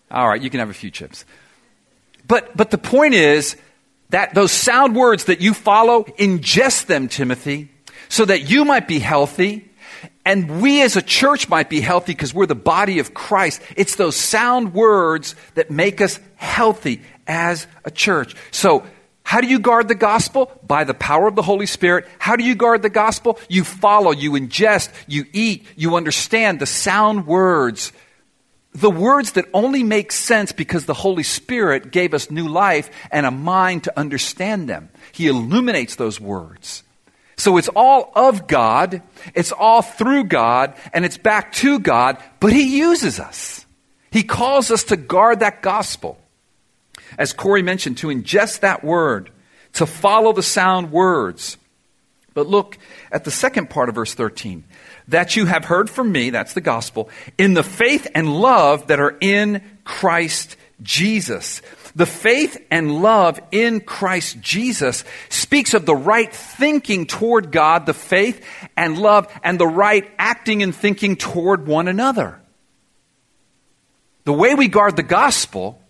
All 0.10 0.28
right, 0.28 0.42
you 0.42 0.50
can 0.50 0.60
have 0.60 0.72
a 0.72 0.74
few 0.74 0.90
chips. 0.90 1.24
But, 2.28 2.58
but 2.58 2.72
the 2.72 2.80
point 2.80 3.14
is 3.14 3.56
that 4.10 4.34
those 4.34 4.52
sound 4.52 4.96
words 4.96 5.26
that 5.26 5.40
you 5.40 5.54
follow, 5.54 6.04
ingest 6.18 6.88
them, 6.88 7.10
Timothy, 7.10 7.70
so 8.10 8.26
that 8.26 8.50
you 8.50 8.66
might 8.66 8.88
be 8.88 8.98
healthy 8.98 9.70
and 10.28 10.60
we 10.62 10.82
as 10.82 10.98
a 10.98 11.02
church 11.02 11.48
might 11.48 11.70
be 11.70 11.80
healthy 11.80 12.12
because 12.12 12.34
we're 12.34 12.48
the 12.48 12.54
body 12.54 13.00
of 13.00 13.14
Christ. 13.14 13.62
It's 13.78 13.96
those 13.96 14.18
sound 14.18 14.74
words 14.74 15.36
that 15.54 15.72
make 15.72 16.02
us 16.02 16.20
healthy 16.36 17.02
as 17.28 17.66
a 17.86 17.92
church. 17.92 18.36
So, 18.52 18.84
how 19.24 19.40
do 19.40 19.48
you 19.48 19.58
guard 19.58 19.88
the 19.88 19.96
gospel? 19.96 20.52
By 20.68 20.84
the 20.84 20.94
power 20.94 21.30
of 21.30 21.36
the 21.36 21.42
Holy 21.42 21.66
Spirit. 21.66 22.10
How 22.20 22.36
do 22.36 22.44
you 22.44 22.56
guard 22.56 22.82
the 22.82 22.90
gospel? 22.90 23.40
You 23.48 23.64
follow, 23.64 24.12
you 24.12 24.32
ingest, 24.32 24.90
you 25.08 25.26
eat, 25.32 25.66
you 25.78 25.96
understand 25.96 26.60
the 26.60 26.66
sound 26.66 27.26
words. 27.26 27.94
The 28.74 28.92
words 28.92 29.32
that 29.34 29.46
only 29.54 29.82
make 29.82 30.12
sense 30.12 30.52
because 30.52 30.86
the 30.86 30.94
Holy 30.94 31.24
Spirit 31.24 31.90
gave 31.90 32.14
us 32.14 32.30
new 32.30 32.50
life 32.50 32.90
and 33.12 33.26
a 33.26 33.32
mind 33.32 33.86
to 33.86 33.98
understand 33.98 34.68
them. 34.68 34.90
He 35.14 35.28
illuminates 35.28 35.96
those 35.96 36.20
words. 36.20 36.84
So 37.38 37.58
it's 37.58 37.70
all 37.70 38.12
of 38.16 38.48
God, 38.48 39.04
it's 39.36 39.52
all 39.52 39.84
through 39.84 40.26
God, 40.26 40.74
and 40.92 41.06
it's 41.06 41.20
back 41.20 41.54
to 41.54 41.80
God, 41.80 42.18
but 42.40 42.52
He 42.52 42.80
uses 42.80 43.20
us. 43.20 43.66
He 44.12 44.24
calls 44.24 44.72
us 44.72 44.86
to 44.86 44.98
guard 44.98 45.42
that 45.42 45.62
gospel. 45.62 46.18
As 47.18 47.34
Corey 47.34 47.62
mentioned, 47.62 47.98
to 48.00 48.08
ingest 48.08 48.62
that 48.62 48.84
word, 48.84 49.30
to 49.74 49.86
follow 49.86 50.34
the 50.34 50.44
sound 50.44 50.92
words. 50.92 51.58
But 52.34 52.48
look 52.48 52.78
at 53.12 53.24
the 53.24 53.32
second 53.32 53.70
part 53.70 53.90
of 53.90 53.96
verse 53.96 54.14
13. 54.14 54.64
That 55.08 55.36
you 55.36 55.46
have 55.46 55.66
heard 55.66 55.90
from 55.90 56.12
me, 56.12 56.32
that's 56.32 56.54
the 56.54 56.62
gospel, 56.62 57.10
in 57.38 57.54
the 57.54 57.64
faith 57.64 58.08
and 58.14 58.42
love 58.42 58.88
that 58.88 59.00
are 59.00 59.16
in 59.22 59.62
Christ 59.84 60.56
Jesus. 60.82 61.62
The 61.98 62.06
faith 62.06 62.64
and 62.70 63.02
love 63.02 63.40
in 63.52 63.82
Christ 63.82 64.40
Jesus 64.40 65.04
speaks 65.30 65.74
of 65.74 65.88
the 65.88 65.96
right 65.96 66.32
thinking 66.32 67.08
toward 67.08 67.52
God, 67.52 67.88
the 67.88 67.94
faith 67.96 68.46
and 68.78 69.00
love, 69.00 69.28
and 69.44 69.60
the 69.60 69.66
right 69.66 70.08
acting 70.20 70.62
and 70.62 70.76
thinking 70.76 71.16
toward 71.16 71.66
one 71.66 71.88
another. 71.88 72.40
The 74.26 74.34
way 74.34 74.54
we 74.54 74.68
guard 74.68 74.96
the 74.96 75.02
gospel 75.02 75.82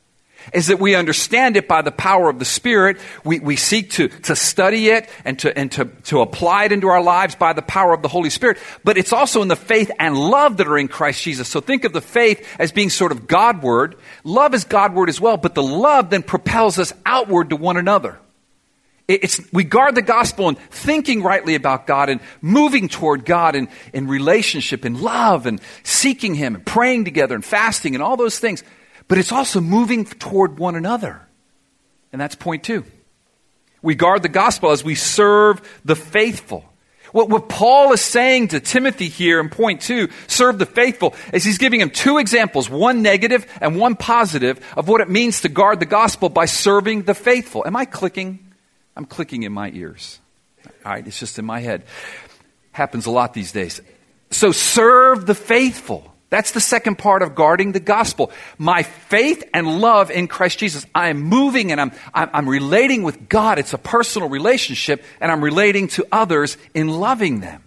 is 0.53 0.67
that 0.67 0.79
we 0.79 0.95
understand 0.95 1.57
it 1.57 1.67
by 1.67 1.81
the 1.81 1.91
power 1.91 2.29
of 2.29 2.39
the 2.39 2.45
Spirit. 2.45 2.97
We, 3.23 3.39
we 3.39 3.55
seek 3.55 3.91
to, 3.91 4.07
to 4.07 4.35
study 4.35 4.89
it 4.89 5.09
and, 5.25 5.37
to, 5.39 5.57
and 5.57 5.71
to, 5.73 5.85
to 5.85 6.21
apply 6.21 6.65
it 6.65 6.71
into 6.71 6.87
our 6.87 7.01
lives 7.01 7.35
by 7.35 7.53
the 7.53 7.61
power 7.61 7.93
of 7.93 8.01
the 8.01 8.07
Holy 8.07 8.29
Spirit. 8.29 8.57
But 8.83 8.97
it's 8.97 9.13
also 9.13 9.41
in 9.41 9.47
the 9.47 9.55
faith 9.55 9.91
and 9.99 10.17
love 10.17 10.57
that 10.57 10.67
are 10.67 10.77
in 10.77 10.87
Christ 10.87 11.23
Jesus. 11.23 11.47
So 11.47 11.61
think 11.61 11.83
of 11.83 11.93
the 11.93 12.01
faith 12.01 12.47
as 12.59 12.71
being 12.71 12.89
sort 12.89 13.11
of 13.11 13.27
Godward. 13.27 13.95
Love 14.23 14.53
is 14.53 14.63
Godward 14.63 15.09
as 15.09 15.19
well, 15.19 15.37
but 15.37 15.55
the 15.55 15.63
love 15.63 16.09
then 16.09 16.23
propels 16.23 16.79
us 16.79 16.93
outward 17.05 17.49
to 17.49 17.55
one 17.55 17.77
another. 17.77 18.19
It's, 19.07 19.41
we 19.53 19.63
guard 19.63 19.95
the 19.95 20.01
gospel 20.01 20.49
and 20.49 20.57
thinking 20.57 21.23
rightly 21.23 21.55
about 21.55 21.87
God 21.87 22.09
and 22.09 22.19
moving 22.41 22.89
toward 22.89 23.23
God 23.23 23.55
in, 23.55 23.69
in 23.93 24.07
relationship 24.07 24.83
and 24.83 24.99
love 24.99 25.45
and 25.45 25.61
seeking 25.83 26.35
Him 26.35 26.55
and 26.55 26.65
praying 26.65 27.05
together 27.05 27.33
and 27.33 27.45
fasting 27.45 27.95
and 27.95 28.03
all 28.03 28.17
those 28.17 28.37
things 28.37 28.63
but 29.07 29.17
it's 29.17 29.31
also 29.31 29.61
moving 29.61 30.05
toward 30.05 30.59
one 30.59 30.75
another. 30.75 31.21
And 32.11 32.21
that's 32.21 32.35
point 32.35 32.63
two. 32.63 32.85
We 33.81 33.95
guard 33.95 34.23
the 34.23 34.29
gospel 34.29 34.71
as 34.71 34.83
we 34.83 34.95
serve 34.95 35.61
the 35.85 35.95
faithful. 35.95 36.65
What, 37.11 37.29
what 37.29 37.47
Paul 37.47 37.93
is 37.93 38.01
saying 38.01 38.49
to 38.49 38.59
Timothy 38.59 39.07
here 39.07 39.39
in 39.39 39.49
point 39.49 39.81
two, 39.81 40.09
serve 40.27 40.59
the 40.59 40.65
faithful, 40.65 41.15
is 41.31 41.43
he's 41.43 41.57
giving 41.57 41.79
him 41.79 41.89
two 41.89 42.17
examples, 42.17 42.69
one 42.69 43.01
negative 43.01 43.45
and 43.61 43.77
one 43.77 43.95
positive, 43.95 44.59
of 44.75 44.87
what 44.87 45.01
it 45.01 45.09
means 45.09 45.41
to 45.41 45.49
guard 45.49 45.79
the 45.79 45.85
gospel 45.85 46.29
by 46.29 46.45
serving 46.45 47.03
the 47.03 47.13
faithful. 47.13 47.63
Am 47.65 47.75
I 47.75 47.85
clicking? 47.85 48.51
I'm 48.95 49.05
clicking 49.05 49.43
in 49.43 49.53
my 49.53 49.69
ears. 49.69 50.19
All 50.85 50.91
right, 50.91 51.07
it's 51.07 51.19
just 51.19 51.39
in 51.39 51.45
my 51.45 51.59
head. 51.59 51.83
Happens 52.71 53.05
a 53.05 53.11
lot 53.11 53.33
these 53.33 53.51
days. 53.51 53.81
So 54.31 54.51
serve 54.51 55.25
the 55.25 55.35
faithful. 55.35 56.13
That's 56.29 56.51
the 56.51 56.59
second 56.59 56.97
part 56.97 57.21
of 57.21 57.35
guarding 57.35 57.71
the 57.71 57.79
gospel. 57.79 58.31
My 58.57 58.83
faith 58.83 59.43
and 59.53 59.79
love 59.79 60.11
in 60.11 60.27
Christ 60.27 60.59
Jesus. 60.59 60.85
I 60.93 61.09
am 61.09 61.21
moving 61.21 61.71
and 61.71 61.79
I'm, 61.79 61.91
I'm, 62.13 62.49
relating 62.49 63.03
with 63.03 63.29
God. 63.29 63.59
It's 63.59 63.73
a 63.73 63.77
personal 63.77 64.27
relationship 64.27 65.03
and 65.21 65.31
I'm 65.31 65.41
relating 65.41 65.87
to 65.89 66.05
others 66.11 66.57
in 66.73 66.89
loving 66.89 67.39
them. 67.39 67.63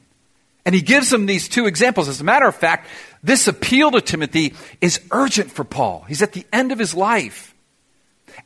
And 0.66 0.74
he 0.74 0.82
gives 0.82 1.08
them 1.08 1.24
these 1.24 1.48
two 1.48 1.66
examples. 1.66 2.08
As 2.08 2.20
a 2.20 2.24
matter 2.24 2.46
of 2.46 2.54
fact, 2.54 2.86
this 3.22 3.48
appeal 3.48 3.92
to 3.92 4.02
Timothy 4.02 4.54
is 4.82 5.00
urgent 5.10 5.50
for 5.50 5.64
Paul. 5.64 6.04
He's 6.06 6.20
at 6.20 6.32
the 6.32 6.44
end 6.52 6.70
of 6.70 6.78
his 6.78 6.94
life. 6.94 7.54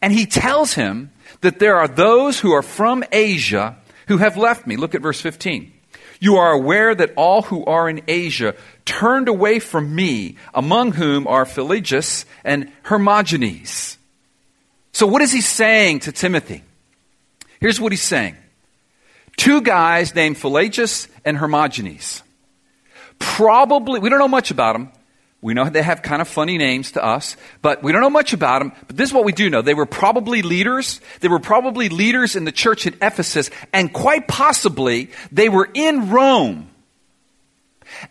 And 0.01 0.13
he 0.13 0.27
tells 0.27 0.75
him 0.75 1.11
that 1.41 1.59
there 1.59 1.77
are 1.77 1.89
those 1.89 2.39
who 2.39 2.53
are 2.53 2.63
from 2.63 3.05
Asia 3.11 3.77
who 4.07 4.19
have 4.19 4.37
left 4.37 4.67
me. 4.67 4.77
Look 4.77 4.95
at 4.95 5.03
verse 5.03 5.21
15. 5.21 5.73
You 6.21 6.37
are 6.37 6.53
aware 6.53 6.95
that 6.95 7.13
all 7.17 7.43
who 7.43 7.65
are 7.65 7.89
in 7.89 8.03
Asia 8.09 8.55
turned 8.85 9.29
away 9.29 9.59
from 9.59 9.95
me, 9.95 10.37
among 10.55 10.93
whom 10.93 11.27
are 11.27 11.45
Phygelus 11.45 12.25
and 12.45 12.71
Hermogenes. 12.85 13.97
So, 14.93 15.07
what 15.07 15.23
is 15.23 15.33
he 15.33 15.41
saying 15.41 16.01
to 16.01 16.13
Timothy? 16.13 16.63
Here's 17.61 17.81
what 17.81 17.93
he's 17.93 18.03
saying 18.03 18.37
two 19.37 19.61
guys 19.61 20.15
named 20.15 20.37
Phygelus 20.37 21.09
and 21.25 21.37
Hermogenes. 21.37 22.23
Probably, 23.19 24.01
we 24.01 24.09
don't 24.09 24.19
know 24.19 24.29
much 24.29 24.51
about 24.51 24.75
them. 24.75 24.93
We 25.45 25.53
know 25.53 25.69
they 25.69 25.83
have 25.83 26.01
kind 26.01 26.23
of 26.23 26.29
funny 26.29 26.57
names 26.57 26.93
to 26.93 27.05
us, 27.05 27.37
but 27.61 27.83
we 27.83 27.93
don't 27.93 28.01
know 28.01 28.09
much 28.09 28.33
about 28.33 28.61
them. 28.61 28.73
But 28.87 28.97
this 28.97 29.11
is 29.11 29.13
what 29.13 29.27
we 29.27 29.33
do 29.33 29.51
know. 29.51 29.61
They 29.61 29.75
were 29.75 29.85
probably 29.85 30.41
leaders. 30.41 31.03
They 31.21 31.29
were 31.29 31.39
probably 31.39 31.91
leaders 31.91 32.35
in 32.35 32.47
the 32.47 32.51
church 32.51 32.87
at 32.87 32.95
Ephesus, 33.03 33.51
and 33.71 33.93
quite 33.93 34.27
possibly 34.27 35.11
they 35.31 35.51
were 35.51 35.69
in 35.75 36.09
Rome. 36.09 36.71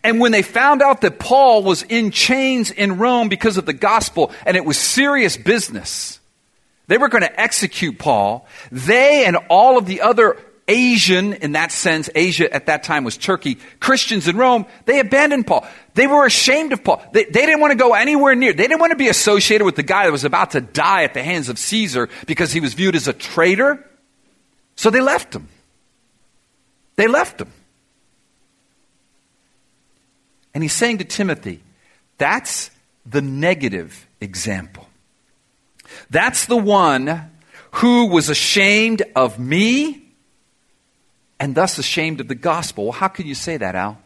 And 0.04 0.20
when 0.20 0.30
they 0.30 0.42
found 0.42 0.80
out 0.80 1.00
that 1.00 1.18
Paul 1.18 1.64
was 1.64 1.82
in 1.82 2.12
chains 2.12 2.70
in 2.70 2.98
Rome 2.98 3.28
because 3.28 3.56
of 3.56 3.66
the 3.66 3.72
gospel, 3.72 4.30
and 4.46 4.56
it 4.56 4.64
was 4.64 4.78
serious 4.78 5.36
business, 5.36 6.20
they 6.86 6.98
were 6.98 7.08
going 7.08 7.24
to 7.24 7.40
execute 7.40 7.98
Paul. 7.98 8.46
They 8.70 9.24
and 9.26 9.38
all 9.50 9.76
of 9.76 9.86
the 9.86 10.02
other 10.02 10.38
Asian 10.66 11.34
in 11.34 11.52
that 11.52 11.72
sense. 11.72 12.08
Asia 12.14 12.52
at 12.52 12.66
that 12.66 12.84
time 12.84 13.04
was 13.04 13.16
Turkey. 13.16 13.58
Christians 13.80 14.28
in 14.28 14.36
Rome, 14.36 14.66
they 14.86 14.98
abandoned 14.98 15.46
Paul. 15.46 15.66
They 15.94 16.06
were 16.06 16.24
ashamed 16.24 16.72
of 16.72 16.82
Paul. 16.82 17.02
They, 17.12 17.24
they 17.24 17.46
didn't 17.46 17.60
want 17.60 17.72
to 17.72 17.78
go 17.78 17.94
anywhere 17.94 18.34
near. 18.34 18.52
They 18.52 18.64
didn't 18.64 18.80
want 18.80 18.92
to 18.92 18.96
be 18.96 19.08
associated 19.08 19.64
with 19.64 19.76
the 19.76 19.82
guy 19.82 20.06
that 20.06 20.12
was 20.12 20.24
about 20.24 20.52
to 20.52 20.60
die 20.60 21.04
at 21.04 21.14
the 21.14 21.22
hands 21.22 21.48
of 21.48 21.58
Caesar 21.58 22.08
because 22.26 22.52
he 22.52 22.60
was 22.60 22.74
viewed 22.74 22.96
as 22.96 23.08
a 23.08 23.12
traitor. 23.12 23.84
So 24.76 24.90
they 24.90 25.00
left 25.00 25.34
him. 25.34 25.48
They 26.96 27.08
left 27.08 27.40
him. 27.40 27.52
And 30.54 30.62
he's 30.62 30.72
saying 30.72 30.98
to 30.98 31.04
Timothy, 31.04 31.62
that's 32.16 32.70
the 33.04 33.20
negative 33.20 34.06
example. 34.20 34.88
That's 36.10 36.46
the 36.46 36.56
one 36.56 37.30
who 37.72 38.06
was 38.06 38.28
ashamed 38.28 39.02
of 39.16 39.38
me 39.38 40.03
and 41.44 41.54
thus 41.54 41.76
ashamed 41.76 42.22
of 42.22 42.28
the 42.28 42.34
gospel. 42.34 42.84
Well, 42.84 42.92
how 42.94 43.08
can 43.08 43.26
you 43.26 43.34
say 43.34 43.58
that, 43.58 43.74
Al? 43.74 43.98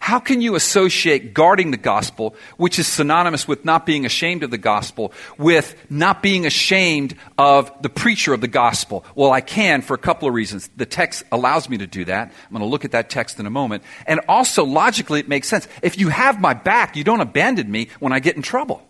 How 0.00 0.18
can 0.18 0.42
you 0.42 0.54
associate 0.54 1.32
guarding 1.32 1.70
the 1.70 1.78
gospel, 1.78 2.34
which 2.58 2.78
is 2.78 2.86
synonymous 2.86 3.48
with 3.48 3.64
not 3.64 3.86
being 3.86 4.04
ashamed 4.04 4.42
of 4.42 4.50
the 4.50 4.58
gospel, 4.58 5.14
with 5.38 5.76
not 5.88 6.22
being 6.22 6.44
ashamed 6.44 7.16
of 7.38 7.72
the 7.80 7.88
preacher 7.88 8.34
of 8.34 8.42
the 8.42 8.48
gospel? 8.48 9.02
Well, 9.14 9.32
I 9.32 9.40
can 9.40 9.80
for 9.80 9.94
a 9.94 9.98
couple 9.98 10.28
of 10.28 10.34
reasons. 10.34 10.68
The 10.76 10.84
text 10.84 11.22
allows 11.32 11.70
me 11.70 11.78
to 11.78 11.86
do 11.86 12.04
that. 12.04 12.28
I'm 12.28 12.50
going 12.50 12.60
to 12.60 12.66
look 12.66 12.84
at 12.84 12.90
that 12.90 13.08
text 13.08 13.40
in 13.40 13.46
a 13.46 13.50
moment. 13.50 13.82
And 14.06 14.20
also, 14.28 14.62
logically, 14.62 15.20
it 15.20 15.28
makes 15.28 15.48
sense. 15.48 15.66
If 15.80 15.98
you 15.98 16.10
have 16.10 16.38
my 16.38 16.52
back, 16.52 16.96
you 16.96 17.04
don't 17.04 17.22
abandon 17.22 17.70
me 17.70 17.88
when 17.98 18.12
I 18.12 18.20
get 18.20 18.36
in 18.36 18.42
trouble. 18.42 18.86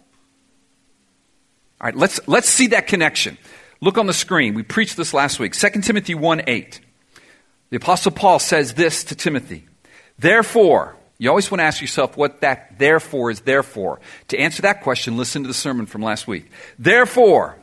All 1.80 1.84
right, 1.86 1.94
let's, 1.94 2.18
let's 2.26 2.48
see 2.48 2.66
that 2.68 2.88
connection. 2.88 3.38
Look 3.80 3.98
on 3.98 4.06
the 4.06 4.12
screen. 4.12 4.54
We 4.54 4.64
preached 4.64 4.96
this 4.96 5.14
last 5.14 5.38
week. 5.38 5.52
2 5.54 5.80
Timothy 5.80 6.16
1 6.16 6.42
8. 6.48 6.80
The 7.70 7.76
Apostle 7.76 8.12
Paul 8.12 8.38
says 8.38 8.74
this 8.74 9.04
to 9.04 9.14
Timothy. 9.14 9.66
Therefore, 10.18 10.96
you 11.18 11.28
always 11.28 11.50
want 11.50 11.60
to 11.60 11.64
ask 11.64 11.80
yourself 11.80 12.16
what 12.16 12.40
that 12.40 12.78
therefore 12.78 13.30
is 13.30 13.40
there 13.40 13.62
for. 13.62 14.00
To 14.28 14.38
answer 14.38 14.62
that 14.62 14.82
question, 14.82 15.16
listen 15.16 15.42
to 15.42 15.48
the 15.48 15.54
sermon 15.54 15.86
from 15.86 16.02
last 16.02 16.26
week. 16.26 16.50
Therefore, 16.78 17.56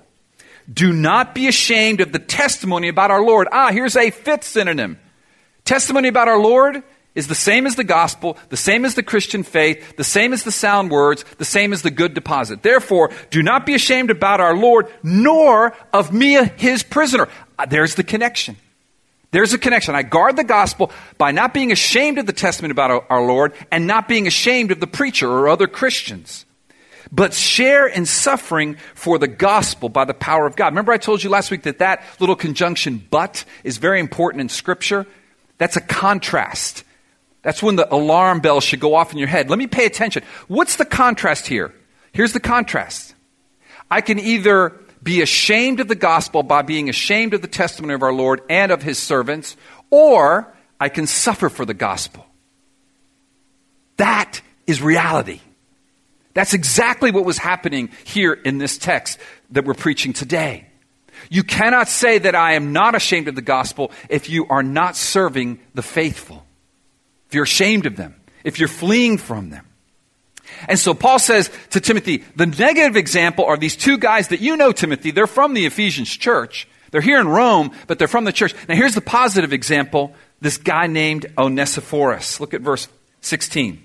do 0.72 0.94
not 0.94 1.36
be 1.36 1.48
ashamed 1.48 2.02
of 2.02 2.12
the 2.12 2.20
testimony 2.20 2.88
about 2.88 3.12
our 3.12 3.24
Lord. 3.24 3.48
Ah, 3.52 3.72
here's 3.72 3.96
a 3.96 4.10
fifth 4.10 4.44
synonym. 4.44 5.00
Testimony 5.66 6.08
about 6.08 6.28
our 6.28 6.40
Lord 6.40 6.84
is 7.14 7.28
the 7.28 7.36
same 7.36 7.68
as 7.68 7.76
the 7.76 7.84
gospel, 7.84 8.38
the 8.50 8.58
same 8.58 8.86
as 8.86 8.96
the 8.96 9.04
Christian 9.04 9.44
faith, 9.44 9.98
the 9.98 10.04
same 10.04 10.32
as 10.32 10.44
the 10.44 10.52
sound 10.52 10.90
words, 10.90 11.26
the 11.38 11.46
same 11.46 11.74
as 11.74 11.82
the 11.82 11.92
good 11.92 12.14
deposit. 12.14 12.64
Therefore, 12.64 13.12
do 13.32 13.44
not 13.44 13.66
be 13.66 13.74
ashamed 13.74 14.12
about 14.12 14.40
our 14.40 14.56
Lord, 14.56 14.88
nor 15.04 15.76
of 15.92 16.14
me, 16.14 16.42
his 16.58 16.84
prisoner. 16.84 17.28
Ah, 17.60 17.66
there's 17.66 17.96
the 17.96 18.04
connection. 18.04 18.56
There's 19.32 19.54
a 19.54 19.58
connection. 19.58 19.96
I 19.96 20.04
guard 20.04 20.36
the 20.36 20.44
gospel 20.44 20.92
by 21.18 21.32
not 21.32 21.54
being 21.54 21.72
ashamed 21.72 22.18
of 22.18 22.26
the 22.26 22.34
testament 22.34 22.72
about 22.72 23.06
our 23.10 23.26
Lord 23.26 23.54
and 23.72 23.88
not 23.88 24.08
being 24.08 24.28
ashamed 24.28 24.72
of 24.72 24.80
the 24.80 24.88
preacher 24.88 25.30
or 25.30 25.48
other 25.48 25.68
Christians, 25.68 26.46
but 27.12 27.34
share 27.34 27.88
in 27.88 28.06
suffering 28.06 28.76
for 28.94 29.18
the 29.18 29.28
gospel 29.30 29.88
by 29.88 30.04
the 30.04 30.14
power 30.14 30.46
of 30.46 30.58
God. 30.58 30.68
Remember, 30.68 30.92
I 30.92 30.98
told 30.98 31.24
you 31.24 31.30
last 31.30 31.50
week 31.50 31.64
that 31.64 31.80
that 31.80 32.04
little 32.20 32.36
conjunction, 32.36 33.06
but, 33.10 33.46
is 33.64 33.78
very 33.78 34.02
important 34.02 34.42
in 34.42 34.50
Scripture? 34.50 35.08
That's 35.58 35.78
a 35.78 35.82
contrast. 35.82 36.84
That's 37.42 37.64
when 37.64 37.76
the 37.76 37.92
alarm 37.94 38.42
bell 38.42 38.60
should 38.62 38.80
go 38.80 38.96
off 38.96 39.14
in 39.14 39.18
your 39.18 39.28
head. 39.28 39.50
Let 39.50 39.60
me 39.60 39.68
pay 39.68 39.86
attention. 39.86 40.24
What's 40.48 40.76
the 40.76 40.86
contrast 40.86 41.48
here? 41.48 41.74
Here's 42.12 42.34
the 42.34 42.40
contrast. 42.40 43.16
I 43.90 44.02
can 44.02 44.20
either 44.20 44.74
be 45.04 45.22
ashamed 45.22 45.80
of 45.80 45.88
the 45.88 45.96
gospel 45.96 46.44
by 46.44 46.62
being 46.62 46.90
ashamed 46.90 47.34
of 47.34 47.42
the 47.42 47.48
testimony 47.48 47.94
of 47.94 48.04
our 48.04 48.14
Lord 48.14 48.42
and 48.50 48.72
of 48.72 48.84
his 48.84 49.00
servants, 49.00 49.58
or 49.90 50.54
I 50.80 50.90
can 50.90 51.08
suffer 51.08 51.50
for 51.50 51.66
the 51.66 51.74
gospel. 51.74 52.26
That 53.98 54.42
is 54.68 54.82
reality. 54.82 55.42
That's 56.34 56.54
exactly 56.54 57.12
what 57.12 57.26
was 57.26 57.38
happening 57.38 57.90
here 58.04 58.34
in 58.34 58.58
this 58.58 58.78
text 58.78 59.20
that 59.52 59.66
we're 59.66 59.74
preaching 59.74 60.14
today. 60.14 60.68
You 61.30 61.44
cannot 61.44 61.88
say 61.88 62.18
that 62.20 62.36
I 62.36 62.54
am 62.54 62.74
not 62.74 62.96
ashamed 62.96 63.28
of 63.28 63.36
the 63.36 63.42
gospel 63.42 63.92
if 64.10 64.30
you 64.30 64.48
are 64.48 64.64
not 64.64 64.96
serving 64.96 65.60
the 65.74 65.84
faithful, 65.84 66.46
if 67.28 67.36
you're 67.36 67.44
ashamed 67.44 67.86
of 67.86 67.96
them, 67.96 68.16
if 68.44 68.60
you're 68.60 68.68
fleeing 68.68 69.18
from 69.18 69.50
them. 69.50 69.66
And 70.68 70.78
so 70.78 70.94
Paul 70.94 71.20
says 71.20 71.50
to 71.72 71.80
Timothy, 71.80 72.24
the 72.36 72.46
negative 72.46 72.96
example 72.96 73.46
are 73.46 73.58
these 73.58 73.76
two 73.76 73.98
guys 73.98 74.30
that 74.30 74.42
you 74.42 74.58
know, 74.58 74.72
Timothy. 74.72 75.12
They're 75.12 75.28
from 75.28 75.54
the 75.54 75.66
Ephesians 75.66 76.10
church. 76.10 76.68
They're 76.92 77.02
here 77.02 77.20
in 77.20 77.28
Rome, 77.28 77.72
but 77.88 77.98
they're 77.98 78.08
from 78.08 78.26
the 78.26 78.34
church. 78.34 78.54
Now 78.68 78.76
here's 78.76 78.96
the 78.96 79.02
positive 79.02 79.54
example 79.54 80.14
this 80.42 80.58
guy 80.58 80.88
named 80.88 81.28
Onesiphorus. 81.38 82.40
Look 82.40 82.54
at 82.54 82.62
verse 82.62 82.88
16. 83.22 83.82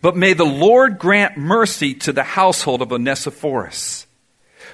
But 0.00 0.16
may 0.16 0.32
the 0.32 0.44
Lord 0.44 0.98
grant 0.98 1.36
mercy 1.36 1.94
to 1.94 2.12
the 2.12 2.22
household 2.22 2.82
of 2.82 2.92
Onesiphorus, 2.92 4.06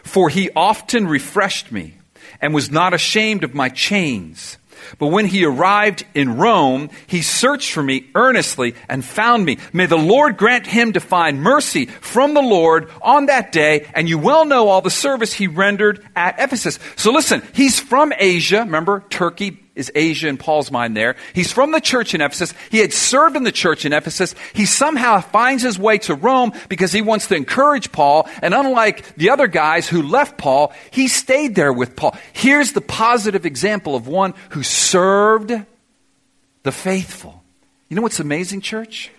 for 0.03 0.29
he 0.29 0.51
often 0.57 1.07
refreshed 1.07 1.71
me 1.71 1.94
and 2.40 2.55
was 2.55 2.71
not 2.71 2.94
ashamed 2.94 3.44
of 3.44 3.55
my 3.55 3.68
chains. 3.68 4.58
But 4.99 5.09
when 5.09 5.27
he 5.27 5.45
arrived 5.45 6.05
in 6.14 6.37
Rome, 6.37 6.91
he 7.07 7.23
searched 7.23 7.73
for 7.73 7.83
me 7.83 8.11
earnestly 8.14 8.75
and 8.88 9.05
found 9.05 9.45
me. 9.45 9.59
May 9.73 9.87
the 9.87 9.97
Lord 9.97 10.37
grant 10.37 10.67
him 10.67 10.93
to 10.93 11.01
find 11.01 11.43
mercy 11.43 11.87
from 11.87 12.35
the 12.35 12.43
Lord 12.43 12.91
on 13.03 13.27
that 13.27 13.53
day. 13.53 13.87
And 13.95 14.09
you 14.09 14.19
well 14.19 14.45
know 14.45 14.69
all 14.69 14.81
the 14.81 14.91
service 14.91 15.33
he 15.33 15.47
rendered 15.47 16.07
at 16.17 16.38
Ephesus. 16.38 16.79
So 16.97 17.12
listen, 17.12 17.43
he's 17.53 17.79
from 17.81 18.12
Asia. 18.17 18.61
Remember, 18.61 19.05
Turkey, 19.11 19.67
is 19.79 19.93
Asia 19.95 20.29
in 20.29 20.37
Paul's 20.37 20.71
mind 20.71 20.97
there. 20.97 21.17
He's 21.33 21.53
from 21.53 21.71
the 21.71 21.81
church 21.81 22.14
in 22.14 22.21
Ephesus. 22.21 22.53
He 22.71 22.79
had 22.79 22.93
served 22.93 23.37
in 23.37 23.45
the 23.45 23.53
church 23.53 23.85
in 23.85 23.93
Ephesus. 23.93 24.35
He 24.53 24.67
somehow 24.67 25.21
finds 25.21 25.62
his 25.62 25.79
way 25.79 25.99
to 25.99 26.14
Rome 26.14 26.53
because 26.69 26.93
he 26.93 27.01
wants 27.01 27.29
to 27.29 27.37
encourage 27.37 27.93
Paul. 27.93 28.29
And 28.43 28.55
unlike 28.55 29.14
the 29.17 29.31
other 29.31 29.47
guys 29.47 29.88
who 29.88 30.03
left 30.03 30.37
Paul, 30.37 30.73
he 30.91 31.09
stayed 31.09 31.55
there 31.55 31.73
with 31.73 31.97
Paul. 31.97 32.17
Here's 32.33 32.73
the 32.73 32.81
positive 32.81 33.47
example 33.47 33.95
of 33.95 34.09
one 34.09 34.35
who 34.51 34.62
served 34.62 35.53
the 36.64 36.73
faithful. 36.73 37.43
You 37.88 37.97
know 37.97 38.03
what's 38.03 38.21
amazing, 38.21 38.61
church? 38.61 39.11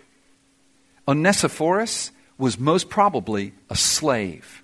Onesiphorus 1.07 2.11
was 2.37 2.59
most 2.59 2.89
probably 2.89 3.53
a 3.69 3.75
slave. 3.75 4.63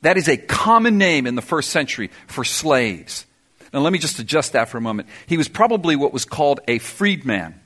That 0.00 0.16
is 0.16 0.28
a 0.28 0.36
common 0.36 0.98
name 0.98 1.26
in 1.26 1.34
the 1.34 1.42
first 1.42 1.70
century 1.70 2.10
for 2.26 2.44
slaves. 2.44 3.26
Now, 3.74 3.80
let 3.80 3.92
me 3.92 3.98
just 3.98 4.20
adjust 4.20 4.52
that 4.52 4.68
for 4.68 4.78
a 4.78 4.80
moment. 4.80 5.08
He 5.26 5.36
was 5.36 5.48
probably 5.48 5.96
what 5.96 6.12
was 6.12 6.24
called 6.24 6.60
a 6.68 6.78
freedman. 6.78 7.60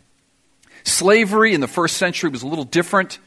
Slavery 0.82 1.52
in 1.52 1.60
the 1.60 1.68
first 1.68 1.98
century 1.98 2.30
was 2.30 2.42
a 2.42 2.46
little 2.46 2.64
different. 2.64 3.18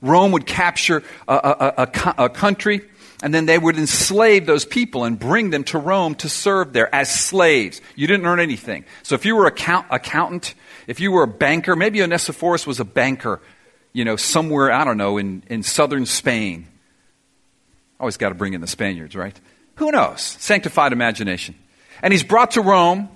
Rome 0.00 0.30
would 0.30 0.46
capture 0.46 1.02
a, 1.26 1.34
a, 1.34 1.74
a, 1.82 2.24
a 2.26 2.28
country, 2.28 2.82
and 3.20 3.34
then 3.34 3.46
they 3.46 3.58
would 3.58 3.76
enslave 3.76 4.46
those 4.46 4.64
people 4.64 5.02
and 5.02 5.18
bring 5.18 5.50
them 5.50 5.64
to 5.64 5.78
Rome 5.78 6.14
to 6.16 6.28
serve 6.28 6.72
there 6.72 6.94
as 6.94 7.12
slaves. 7.12 7.80
You 7.96 8.06
didn't 8.06 8.24
earn 8.24 8.38
anything. 8.38 8.84
So 9.02 9.16
if 9.16 9.24
you 9.24 9.34
were 9.34 9.48
an 9.48 9.84
accountant, 9.90 10.54
if 10.86 11.00
you 11.00 11.10
were 11.10 11.24
a 11.24 11.28
banker, 11.28 11.74
maybe 11.74 12.00
Onesiphorus 12.00 12.64
was 12.64 12.78
a 12.78 12.84
banker, 12.84 13.40
you 13.92 14.04
know, 14.04 14.14
somewhere, 14.14 14.70
I 14.70 14.84
don't 14.84 14.98
know, 14.98 15.18
in, 15.18 15.42
in 15.48 15.64
southern 15.64 16.06
Spain. 16.06 16.68
Always 17.98 18.18
got 18.18 18.28
to 18.28 18.36
bring 18.36 18.54
in 18.54 18.60
the 18.60 18.68
Spaniards, 18.68 19.16
right? 19.16 19.38
Who 19.76 19.90
knows? 19.90 20.20
Sanctified 20.20 20.92
imagination 20.92 21.56
and 22.02 22.12
he's 22.12 22.22
brought 22.22 22.52
to 22.52 22.60
Rome 22.60 23.08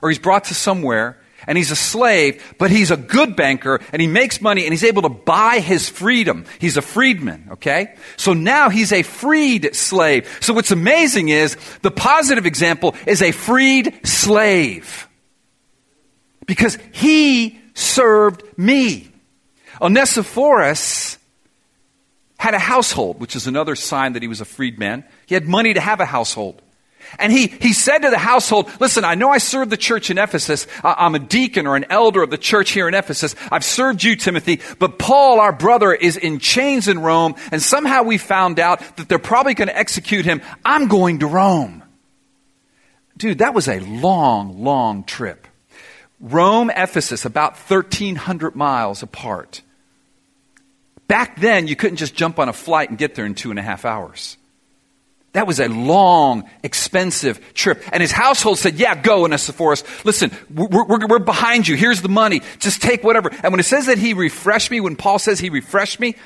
or 0.00 0.08
he's 0.08 0.18
brought 0.18 0.44
to 0.44 0.54
somewhere 0.54 1.18
and 1.46 1.58
he's 1.58 1.70
a 1.70 1.76
slave, 1.76 2.54
but 2.58 2.70
he's 2.70 2.90
a 2.90 2.96
good 2.96 3.34
banker 3.36 3.80
and 3.92 4.00
he 4.00 4.08
makes 4.08 4.40
money 4.40 4.64
and 4.64 4.72
he's 4.72 4.84
able 4.84 5.02
to 5.02 5.08
buy 5.08 5.58
his 5.58 5.88
freedom. 5.88 6.44
He's 6.58 6.76
a 6.76 6.82
freedman, 6.82 7.48
okay? 7.52 7.94
So 8.16 8.32
now 8.32 8.68
he's 8.68 8.92
a 8.92 9.02
freed 9.02 9.74
slave. 9.74 10.38
So 10.40 10.54
what's 10.54 10.70
amazing 10.70 11.28
is 11.28 11.56
the 11.82 11.90
positive 11.90 12.46
example 12.46 12.94
is 13.06 13.22
a 13.22 13.32
freed 13.32 14.06
slave. 14.06 15.08
Because 16.46 16.78
he 16.92 17.60
served 17.74 18.42
me. 18.56 19.10
Onesiphorus 19.80 21.18
had 22.38 22.54
a 22.54 22.58
household, 22.58 23.20
which 23.20 23.36
is 23.36 23.46
another 23.46 23.76
sign 23.76 24.14
that 24.14 24.22
he 24.22 24.28
was 24.28 24.40
a 24.40 24.44
freedman. 24.44 25.04
He 25.26 25.34
had 25.34 25.46
money 25.46 25.74
to 25.74 25.80
have 25.80 26.00
a 26.00 26.04
household. 26.04 26.60
And 27.18 27.32
he, 27.32 27.48
he 27.48 27.72
said 27.72 27.98
to 27.98 28.10
the 28.10 28.18
household, 28.18 28.70
listen, 28.80 29.04
I 29.04 29.14
know 29.14 29.30
I 29.30 29.38
served 29.38 29.70
the 29.70 29.76
church 29.76 30.10
in 30.10 30.18
Ephesus. 30.18 30.66
I'm 30.82 31.14
a 31.14 31.18
deacon 31.18 31.66
or 31.66 31.76
an 31.76 31.86
elder 31.90 32.22
of 32.22 32.30
the 32.30 32.38
church 32.38 32.70
here 32.70 32.88
in 32.88 32.94
Ephesus. 32.94 33.34
I've 33.50 33.64
served 33.64 34.02
you, 34.02 34.16
Timothy, 34.16 34.60
but 34.78 34.98
Paul, 34.98 35.40
our 35.40 35.52
brother, 35.52 35.92
is 35.92 36.16
in 36.16 36.38
chains 36.38 36.88
in 36.88 36.98
Rome, 36.98 37.34
and 37.50 37.62
somehow 37.62 38.02
we 38.02 38.18
found 38.18 38.58
out 38.58 38.80
that 38.96 39.08
they're 39.08 39.18
probably 39.18 39.54
going 39.54 39.68
to 39.68 39.76
execute 39.76 40.24
him. 40.24 40.42
I'm 40.64 40.88
going 40.88 41.20
to 41.20 41.26
Rome. 41.26 41.82
Dude, 43.16 43.38
that 43.38 43.54
was 43.54 43.68
a 43.68 43.80
long, 43.80 44.64
long 44.64 45.04
trip. 45.04 45.46
Rome, 46.20 46.70
Ephesus, 46.70 47.24
about 47.24 47.56
1,300 47.56 48.54
miles 48.54 49.02
apart. 49.02 49.62
Back 51.08 51.40
then, 51.40 51.66
you 51.66 51.76
couldn't 51.76 51.96
just 51.96 52.14
jump 52.14 52.38
on 52.38 52.48
a 52.48 52.52
flight 52.52 52.88
and 52.88 52.96
get 52.96 53.14
there 53.14 53.26
in 53.26 53.34
two 53.34 53.50
and 53.50 53.58
a 53.58 53.62
half 53.62 53.84
hours. 53.84 54.38
That 55.32 55.46
was 55.46 55.60
a 55.60 55.68
long, 55.68 56.48
expensive 56.62 57.54
trip. 57.54 57.82
And 57.90 58.02
his 58.02 58.12
household 58.12 58.58
said, 58.58 58.74
Yeah, 58.74 59.00
go, 59.00 59.24
Onesiphorus. 59.24 59.82
Listen, 60.04 60.30
we're, 60.52 60.84
we're, 60.84 61.06
we're, 61.06 61.18
behind 61.18 61.66
you. 61.66 61.74
Here's 61.74 62.02
the 62.02 62.10
money. 62.10 62.42
Just 62.58 62.82
take 62.82 63.02
whatever. 63.02 63.30
And 63.42 63.52
when 63.52 63.60
it 63.60 63.64
says 63.64 63.86
that 63.86 63.96
he 63.96 64.12
refreshed 64.12 64.70
me, 64.70 64.80
when 64.80 64.96
Paul 64.96 65.18
says 65.18 65.40
he 65.40 65.48
refreshed 65.48 66.00
me, 66.00 66.16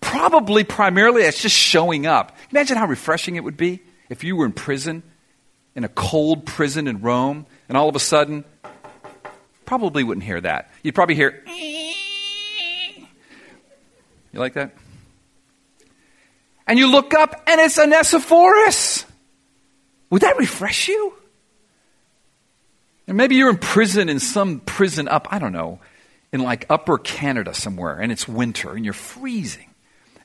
probably 0.00 0.64
primarily 0.64 1.22
it's 1.22 1.42
just 1.42 1.54
showing 1.54 2.06
up. 2.06 2.36
Imagine 2.50 2.78
how 2.78 2.86
refreshing 2.86 3.36
it 3.36 3.44
would 3.44 3.58
be 3.58 3.80
if 4.08 4.24
you 4.24 4.36
were 4.36 4.46
in 4.46 4.52
prison, 4.52 5.02
in 5.74 5.84
a 5.84 5.88
cold 5.88 6.46
prison 6.46 6.88
in 6.88 7.02
Rome, 7.02 7.46
and 7.68 7.76
all 7.76 7.90
of 7.90 7.96
a 7.96 8.00
sudden, 8.00 8.44
probably 9.66 10.02
wouldn't 10.02 10.24
hear 10.24 10.40
that. 10.40 10.70
You'd 10.82 10.94
probably 10.94 11.14
hear, 11.14 11.44
eh. 11.46 11.92
you 14.32 14.40
like 14.40 14.54
that? 14.54 14.74
And 16.70 16.78
you 16.78 16.86
look 16.86 17.14
up 17.14 17.42
and 17.48 17.60
it's 17.60 17.76
Onesiphorus. 17.80 19.04
Would 20.10 20.22
that 20.22 20.38
refresh 20.38 20.86
you? 20.86 21.14
And 23.08 23.16
maybe 23.16 23.34
you're 23.34 23.50
in 23.50 23.58
prison 23.58 24.08
in 24.08 24.20
some 24.20 24.60
prison 24.60 25.08
up, 25.08 25.26
I 25.32 25.40
don't 25.40 25.52
know, 25.52 25.80
in 26.32 26.44
like 26.44 26.66
upper 26.70 26.96
Canada 26.96 27.54
somewhere, 27.54 27.98
and 27.98 28.12
it's 28.12 28.28
winter 28.28 28.70
and 28.70 28.84
you're 28.84 28.94
freezing. 28.94 29.68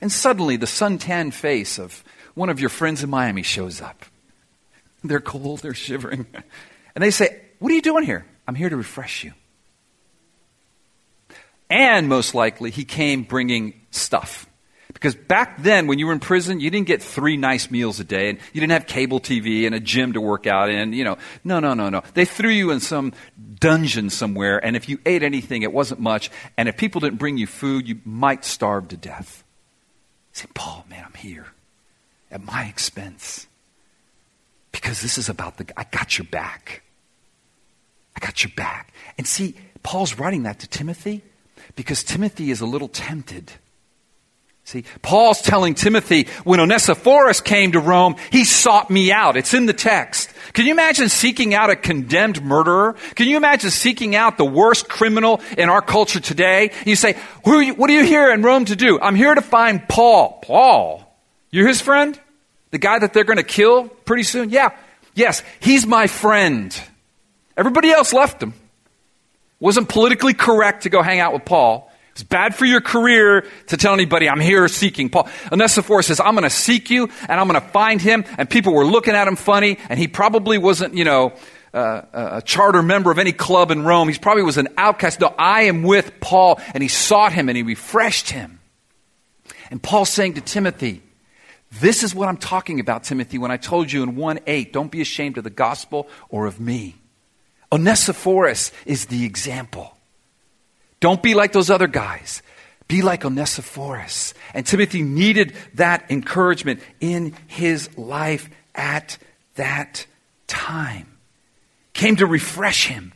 And 0.01 0.11
suddenly 0.11 0.55
the 0.55 0.67
suntan 0.67 1.33
face 1.33 1.79
of 1.79 2.03
one 2.35 2.49
of 2.49 2.59
your 2.59 2.69
friends 2.69 3.01
in 3.01 3.09
Miami 3.09 3.41
shows 3.41 3.81
up. 3.81 4.05
They're 5.03 5.21
cold, 5.21 5.61
they're 5.61 5.73
shivering. 5.73 6.27
And 6.93 7.03
they 7.03 7.09
say, 7.09 7.41
What 7.57 7.71
are 7.71 7.75
you 7.75 7.81
doing 7.81 8.05
here? 8.05 8.23
I'm 8.47 8.53
here 8.53 8.69
to 8.69 8.77
refresh 8.77 9.23
you. 9.23 9.33
And 11.71 12.07
most 12.07 12.35
likely, 12.35 12.69
he 12.69 12.85
came 12.85 13.23
bringing 13.23 13.81
stuff. 13.89 14.47
Because 14.95 15.13
back 15.13 15.61
then, 15.61 15.87
when 15.87 15.99
you 15.99 16.07
were 16.07 16.13
in 16.13 16.21
prison, 16.21 16.61
you 16.61 16.69
didn't 16.69 16.87
get 16.87 17.03
three 17.03 17.35
nice 17.35 17.69
meals 17.69 17.99
a 17.99 18.05
day, 18.05 18.29
and 18.29 18.39
you 18.53 18.61
didn't 18.61 18.71
have 18.71 18.87
cable 18.87 19.19
TV 19.19 19.65
and 19.65 19.75
a 19.75 19.79
gym 19.81 20.13
to 20.13 20.21
work 20.21 20.47
out 20.47 20.69
in. 20.69 20.93
You 20.93 21.03
know, 21.03 21.17
no, 21.43 21.59
no, 21.59 21.73
no, 21.73 21.89
no. 21.89 22.01
They 22.13 22.23
threw 22.23 22.49
you 22.49 22.71
in 22.71 22.79
some 22.79 23.11
dungeon 23.59 24.09
somewhere, 24.09 24.57
and 24.57 24.77
if 24.77 24.87
you 24.87 24.97
ate 25.05 25.21
anything, 25.21 25.63
it 25.63 25.73
wasn't 25.73 25.99
much. 25.99 26.31
And 26.57 26.69
if 26.69 26.77
people 26.77 27.01
didn't 27.01 27.19
bring 27.19 27.37
you 27.37 27.45
food, 27.45 27.89
you 27.89 27.99
might 28.05 28.45
starve 28.45 28.87
to 28.87 28.97
death. 28.97 29.43
Say, 30.31 30.45
Paul, 30.53 30.85
man, 30.89 31.03
I'm 31.05 31.13
here 31.13 31.47
at 32.31 32.41
my 32.41 32.63
expense 32.63 33.47
because 34.71 35.01
this 35.01 35.17
is 35.17 35.27
about 35.27 35.57
the. 35.57 35.67
I 35.77 35.83
got 35.91 36.17
your 36.17 36.25
back. 36.25 36.83
I 38.15 38.25
got 38.25 38.45
your 38.45 38.51
back. 38.55 38.93
And 39.17 39.27
see, 39.27 39.55
Paul's 39.83 40.17
writing 40.17 40.43
that 40.43 40.59
to 40.59 40.67
Timothy 40.67 41.21
because 41.75 42.01
Timothy 42.01 42.49
is 42.49 42.61
a 42.61 42.65
little 42.65 42.87
tempted. 42.87 43.51
See, 44.65 44.83
Paul's 45.03 45.43
telling 45.43 45.75
Timothy, 45.75 46.27
when 46.43 46.59
Onesiphorus 46.59 47.39
came 47.39 47.73
to 47.73 47.79
Rome, 47.79 48.15
he 48.31 48.43
sought 48.43 48.89
me 48.89 49.11
out. 49.11 49.37
It's 49.37 49.53
in 49.53 49.67
the 49.67 49.73
text. 49.73 50.33
Can 50.53 50.65
you 50.65 50.71
imagine 50.71 51.07
seeking 51.07 51.53
out 51.53 51.69
a 51.69 51.75
condemned 51.75 52.43
murderer? 52.43 52.95
Can 53.13 53.27
you 53.27 53.37
imagine 53.37 53.69
seeking 53.69 54.15
out 54.15 54.39
the 54.39 54.45
worst 54.45 54.89
criminal 54.89 55.39
in 55.55 55.69
our 55.69 55.83
culture 55.83 56.19
today? 56.19 56.71
You 56.83 56.95
say, 56.95 57.15
are 57.45 57.61
you, 57.61 57.75
what 57.75 57.91
are 57.91 57.93
you 57.93 58.03
here 58.03 58.31
in 58.33 58.41
Rome 58.41 58.65
to 58.65 58.75
do? 58.75 58.99
I'm 58.99 59.13
here 59.13 59.35
to 59.35 59.41
find 59.43 59.87
Paul. 59.87 60.39
Paul? 60.41 61.15
You're 61.51 61.67
his 61.67 61.79
friend? 61.79 62.19
The 62.71 62.79
guy 62.79 62.97
that 62.97 63.13
they're 63.13 63.23
going 63.23 63.37
to 63.37 63.43
kill 63.43 63.87
pretty 63.87 64.23
soon? 64.23 64.49
Yeah. 64.49 64.75
Yes, 65.13 65.43
he's 65.59 65.85
my 65.85 66.07
friend. 66.07 66.75
Everybody 67.55 67.91
else 67.91 68.13
left 68.13 68.41
him 68.41 68.55
wasn't 69.59 69.89
politically 69.89 70.33
correct 70.33 70.83
to 70.83 70.89
go 70.89 71.03
hang 71.03 71.19
out 71.19 71.33
with 71.33 71.45
Paul. 71.45 71.91
It's 72.15 72.23
bad 72.23 72.55
for 72.55 72.63
your 72.63 72.79
career 72.79 73.45
to 73.67 73.75
tell 73.75 73.93
anybody, 73.93 74.29
I'm 74.29 74.39
here 74.39 74.69
seeking 74.69 75.09
Paul. 75.09 75.27
Onesiphorus 75.51 76.07
says, 76.07 76.21
I'm 76.21 76.33
going 76.33 76.43
to 76.43 76.49
seek 76.49 76.89
you 76.89 77.09
and 77.27 77.41
I'm 77.41 77.45
going 77.49 77.59
to 77.59 77.67
find 77.67 78.01
him. 78.01 78.23
And 78.37 78.49
people 78.49 78.73
were 78.73 78.85
looking 78.85 79.15
at 79.15 79.27
him 79.27 79.35
funny 79.35 79.77
and 79.89 79.99
he 79.99 80.07
probably 80.07 80.57
wasn't, 80.57 80.93
you 80.93 81.03
know, 81.03 81.33
uh, 81.73 82.03
a 82.13 82.41
charter 82.41 82.81
member 82.81 83.11
of 83.11 83.19
any 83.19 83.33
club 83.33 83.69
in 83.69 83.83
Rome. 83.83 84.07
He 84.07 84.17
probably 84.17 84.43
was 84.43 84.55
an 84.55 84.69
outcast. 84.77 85.19
No, 85.19 85.35
I 85.37 85.63
am 85.63 85.83
with 85.83 86.21
Paul. 86.21 86.61
And 86.73 86.81
he 86.81 86.87
sought 86.87 87.33
him 87.33 87.49
and 87.49 87.57
he 87.57 87.63
refreshed 87.63 88.29
him. 88.29 88.61
And 89.69 89.83
Paul's 89.83 90.09
saying 90.09 90.35
to 90.35 90.41
Timothy, 90.41 91.03
this 91.81 92.01
is 92.01 92.15
what 92.15 92.29
I'm 92.29 92.37
talking 92.37 92.79
about, 92.79 93.03
Timothy, 93.03 93.37
when 93.39 93.51
I 93.51 93.57
told 93.57 93.91
you 93.91 94.03
in 94.03 94.15
1 94.15 94.39
8, 94.47 94.71
don't 94.71 94.89
be 94.89 95.01
ashamed 95.01 95.37
of 95.37 95.43
the 95.43 95.49
gospel 95.49 96.07
or 96.29 96.45
of 96.45 96.61
me. 96.61 96.95
Onesiphorus 97.73 98.71
is 98.85 99.07
the 99.07 99.25
example. 99.25 99.94
Don't 101.05 101.21
be 101.21 101.35
like 101.35 101.51
those 101.51 101.69
other 101.69 101.85
guys. 101.85 102.41
Be 102.87 103.03
like 103.03 103.25
Onesiphorus. 103.25 104.33
And 104.55 104.65
Timothy 104.65 105.03
needed 105.03 105.53
that 105.75 106.09
encouragement 106.09 106.79
in 106.99 107.35
his 107.45 107.95
life 107.95 108.49
at 108.73 109.19
that 109.53 110.07
time. 110.47 111.05
Came 111.93 112.15
to 112.15 112.25
refresh 112.25 112.87
him, 112.87 113.13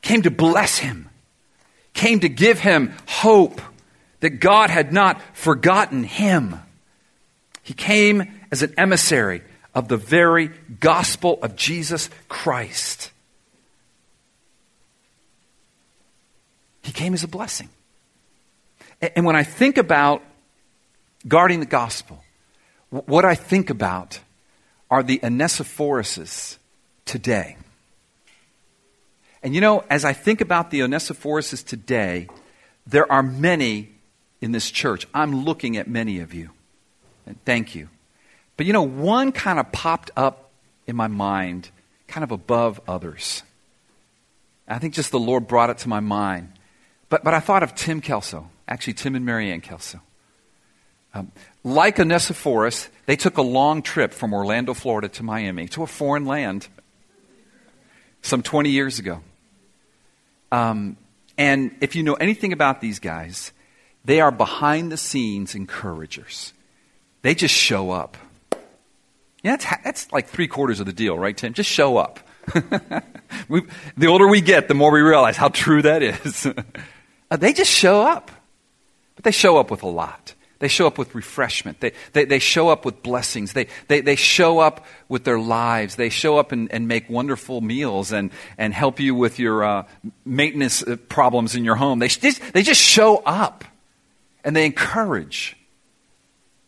came 0.00 0.22
to 0.22 0.30
bless 0.30 0.78
him, 0.78 1.10
came 1.92 2.20
to 2.20 2.30
give 2.30 2.58
him 2.58 2.94
hope 3.06 3.60
that 4.20 4.40
God 4.40 4.70
had 4.70 4.94
not 4.94 5.20
forgotten 5.34 6.04
him. 6.04 6.58
He 7.62 7.74
came 7.74 8.40
as 8.50 8.62
an 8.62 8.72
emissary 8.78 9.42
of 9.74 9.88
the 9.88 9.98
very 9.98 10.48
gospel 10.80 11.38
of 11.42 11.54
Jesus 11.54 12.08
Christ. 12.30 13.11
He 16.82 16.92
came 16.92 17.14
as 17.14 17.22
a 17.22 17.28
blessing. 17.28 17.68
And 19.16 19.24
when 19.24 19.36
I 19.36 19.42
think 19.42 19.78
about 19.78 20.22
guarding 21.26 21.60
the 21.60 21.66
gospel, 21.66 22.22
what 22.90 23.24
I 23.24 23.34
think 23.34 23.70
about 23.70 24.20
are 24.90 25.02
the 25.02 25.18
Onesiphoruses 25.20 26.58
today. 27.04 27.56
And 29.42 29.54
you 29.54 29.60
know, 29.60 29.84
as 29.90 30.04
I 30.04 30.12
think 30.12 30.40
about 30.40 30.70
the 30.70 30.80
Onesiphoruses 30.80 31.64
today, 31.64 32.28
there 32.86 33.10
are 33.10 33.22
many 33.22 33.88
in 34.40 34.52
this 34.52 34.70
church. 34.70 35.06
I'm 35.14 35.44
looking 35.44 35.76
at 35.76 35.88
many 35.88 36.20
of 36.20 36.34
you. 36.34 36.50
And 37.26 37.42
thank 37.44 37.74
you. 37.74 37.88
But 38.56 38.66
you 38.66 38.72
know, 38.72 38.82
one 38.82 39.32
kind 39.32 39.58
of 39.58 39.72
popped 39.72 40.10
up 40.16 40.50
in 40.86 40.94
my 40.96 41.08
mind, 41.08 41.70
kind 42.06 42.22
of 42.22 42.30
above 42.30 42.80
others. 42.86 43.42
I 44.68 44.78
think 44.78 44.94
just 44.94 45.10
the 45.10 45.18
Lord 45.18 45.48
brought 45.48 45.70
it 45.70 45.78
to 45.78 45.88
my 45.88 46.00
mind. 46.00 46.52
But, 47.12 47.24
but 47.24 47.34
I 47.34 47.40
thought 47.40 47.62
of 47.62 47.74
Tim 47.74 48.00
Kelso, 48.00 48.48
actually, 48.66 48.94
Tim 48.94 49.14
and 49.14 49.26
Marianne 49.26 49.60
Kelso. 49.60 50.00
Um, 51.12 51.30
like 51.62 52.00
Onesiphorus, 52.00 52.88
they 53.04 53.16
took 53.16 53.36
a 53.36 53.42
long 53.42 53.82
trip 53.82 54.14
from 54.14 54.32
Orlando, 54.32 54.72
Florida 54.72 55.10
to 55.10 55.22
Miami, 55.22 55.68
to 55.68 55.82
a 55.82 55.86
foreign 55.86 56.24
land, 56.24 56.68
some 58.22 58.42
20 58.42 58.70
years 58.70 58.98
ago. 58.98 59.20
Um, 60.52 60.96
and 61.36 61.76
if 61.82 61.94
you 61.96 62.02
know 62.02 62.14
anything 62.14 62.54
about 62.54 62.80
these 62.80 62.98
guys, 62.98 63.52
they 64.06 64.22
are 64.22 64.30
behind 64.30 64.90
the 64.90 64.96
scenes 64.96 65.54
encouragers. 65.54 66.54
They 67.20 67.34
just 67.34 67.54
show 67.54 67.90
up. 67.90 68.16
Yeah, 69.42 69.56
that's, 69.56 69.66
that's 69.84 70.12
like 70.12 70.28
three 70.28 70.48
quarters 70.48 70.80
of 70.80 70.86
the 70.86 70.94
deal, 70.94 71.18
right, 71.18 71.36
Tim? 71.36 71.52
Just 71.52 71.68
show 71.68 71.98
up. 71.98 72.20
we, 73.50 73.64
the 73.98 74.06
older 74.06 74.26
we 74.26 74.40
get, 74.40 74.68
the 74.68 74.74
more 74.74 74.90
we 74.90 75.02
realize 75.02 75.36
how 75.36 75.50
true 75.50 75.82
that 75.82 76.02
is. 76.02 76.48
Uh, 77.32 77.36
they 77.36 77.54
just 77.54 77.70
show 77.70 78.02
up. 78.02 78.30
But 79.14 79.24
they 79.24 79.30
show 79.30 79.56
up 79.56 79.70
with 79.70 79.82
a 79.82 79.88
lot. 79.88 80.34
They 80.58 80.68
show 80.68 80.86
up 80.86 80.98
with 80.98 81.14
refreshment. 81.14 81.80
They, 81.80 81.92
they, 82.12 82.26
they 82.26 82.38
show 82.38 82.68
up 82.68 82.84
with 82.84 83.02
blessings. 83.02 83.54
They, 83.54 83.68
they, 83.88 84.02
they 84.02 84.16
show 84.16 84.58
up 84.58 84.84
with 85.08 85.24
their 85.24 85.38
lives. 85.38 85.96
They 85.96 86.10
show 86.10 86.36
up 86.36 86.52
and, 86.52 86.70
and 86.70 86.86
make 86.86 87.08
wonderful 87.08 87.62
meals 87.62 88.12
and, 88.12 88.30
and 88.58 88.74
help 88.74 89.00
you 89.00 89.14
with 89.14 89.38
your 89.38 89.64
uh, 89.64 89.86
maintenance 90.26 90.82
uh, 90.82 90.96
problems 91.08 91.56
in 91.56 91.64
your 91.64 91.74
home. 91.76 92.00
They 92.00 92.08
they 92.08 92.62
just 92.62 92.80
show 92.80 93.22
up 93.24 93.64
and 94.44 94.54
they 94.54 94.66
encourage. 94.66 95.56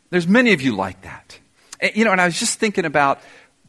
There's 0.09 0.27
many 0.27 0.55
of 0.55 0.63
you 0.63 0.75
like 0.75 1.03
that. 1.03 1.39
And, 1.79 1.95
you 1.95 2.07
know, 2.07 2.13
and 2.13 2.23
I 2.23 2.25
was 2.25 2.39
just 2.41 2.59
thinking 2.59 2.87
about 2.87 3.21